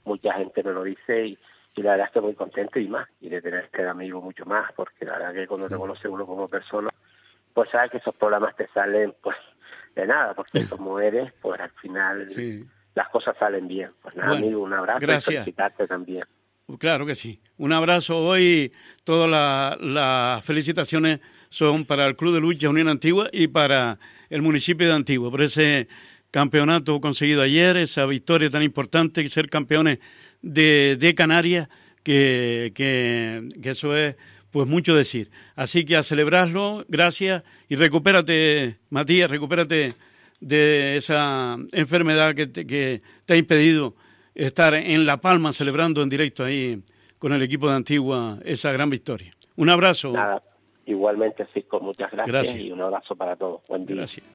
mucha 0.06 0.34
gente 0.34 0.63
me 0.63 0.72
lo 0.72 0.84
dice 0.84 1.28
y, 1.28 1.38
la 1.76 1.91
verdad 1.91 2.08
estoy 2.08 2.24
muy 2.24 2.36
contento 2.36 2.80
y 2.80 2.88
más, 2.88 3.08
y 3.22 3.30
de 3.30 3.41
tener 3.41 3.63
este 3.65 3.88
amigo 3.88 4.22
mucho 4.22 4.46
más, 4.46 4.72
porque 4.74 5.06
la 5.06 5.13
verdad 5.13 5.34
que 5.34 5.48
cuando 5.48 5.70
te 5.70 5.78
conoce 5.78 6.08
uno 6.08 6.26
como 6.26 6.48
persona, 6.48 6.89
pues 7.54 7.70
sabes 7.70 7.91
que 7.91 7.98
esos 7.98 8.15
programas 8.15 8.56
te 8.56 8.67
salen 8.70 9.13
pues 9.22 9.38
de 9.96 10.08
nada, 10.08 10.34
porque 10.34 10.67
como 10.67 11.00
eres, 11.00 11.32
pues 11.41 11.60
al 11.60 11.72
final 11.72 12.28
las 12.94 13.10
cosas 13.10 13.38
salen 13.38 13.67
bien. 13.67 13.91
Pues 14.02 14.15
nada, 14.15 14.36
amigo, 14.36 14.62
un 14.62 14.74
abrazo 14.74 15.04
y 15.04 15.20
felicitarte 15.20 15.88
también. 15.88 16.26
Claro 16.79 17.05
que 17.05 17.15
sí. 17.15 17.39
Un 17.57 17.73
abrazo 17.73 18.17
hoy. 18.17 18.71
Todas 19.03 19.79
las 19.81 20.43
felicitaciones 20.45 21.19
son 21.49 21.86
para 21.86 22.05
el 22.07 22.15
Club 22.15 22.34
de 22.34 22.41
Lucha 22.41 22.69
Unión 22.69 22.88
Antigua 22.88 23.29
y 23.31 23.47
para 23.47 23.99
el 24.29 24.41
municipio 24.41 24.88
de 24.88 24.93
Antigua 24.93 25.29
por 25.29 25.41
ese 25.41 25.88
campeonato 26.29 27.01
conseguido 27.01 27.41
ayer, 27.41 27.75
esa 27.77 28.05
victoria 28.05 28.49
tan 28.49 28.63
importante, 28.63 29.27
ser 29.27 29.49
campeones 29.49 29.99
de, 30.41 31.13
Canarias, 31.15 31.67
que, 32.03 32.71
eso 33.63 33.97
es 33.97 34.15
pues 34.49 34.67
mucho 34.67 34.95
decir. 34.95 35.29
Así 35.55 35.84
que 35.84 35.97
a 35.97 36.03
celebrarlo, 36.03 36.86
gracias 36.88 37.43
y 37.67 37.75
recupérate, 37.75 38.77
Matías, 38.89 39.29
recupérate 39.29 39.93
de 40.39 40.97
esa 40.97 41.57
enfermedad 41.71 42.34
que 42.34 42.47
te 42.47 43.34
ha 43.34 43.36
impedido 43.36 43.95
estar 44.36 44.74
en 44.74 45.06
La 45.06 45.17
Palma 45.17 45.54
celebrando 45.54 46.02
en 46.02 46.10
directo 46.10 46.44
ahí 46.44 46.82
con 47.17 47.34
el 47.34 47.41
equipo 47.41 47.70
de 47.70 47.76
Antigua 47.76 48.39
esa 48.44 48.72
gran 48.72 48.89
victoria. 48.89 49.34
Un 49.56 49.70
abrazo. 49.70 50.12
Nada, 50.12 50.41
igualmente, 50.86 51.46
Cisco, 51.54 51.80
muchas 51.80 52.12
gracias, 52.12 52.56
y 52.56 52.72
un 52.72 52.82
abrazo 52.82 53.15
para 53.15 53.36
todos. 53.36 53.62
Buen 53.67 53.86
día. 53.86 53.98
Gracias. 53.98 54.26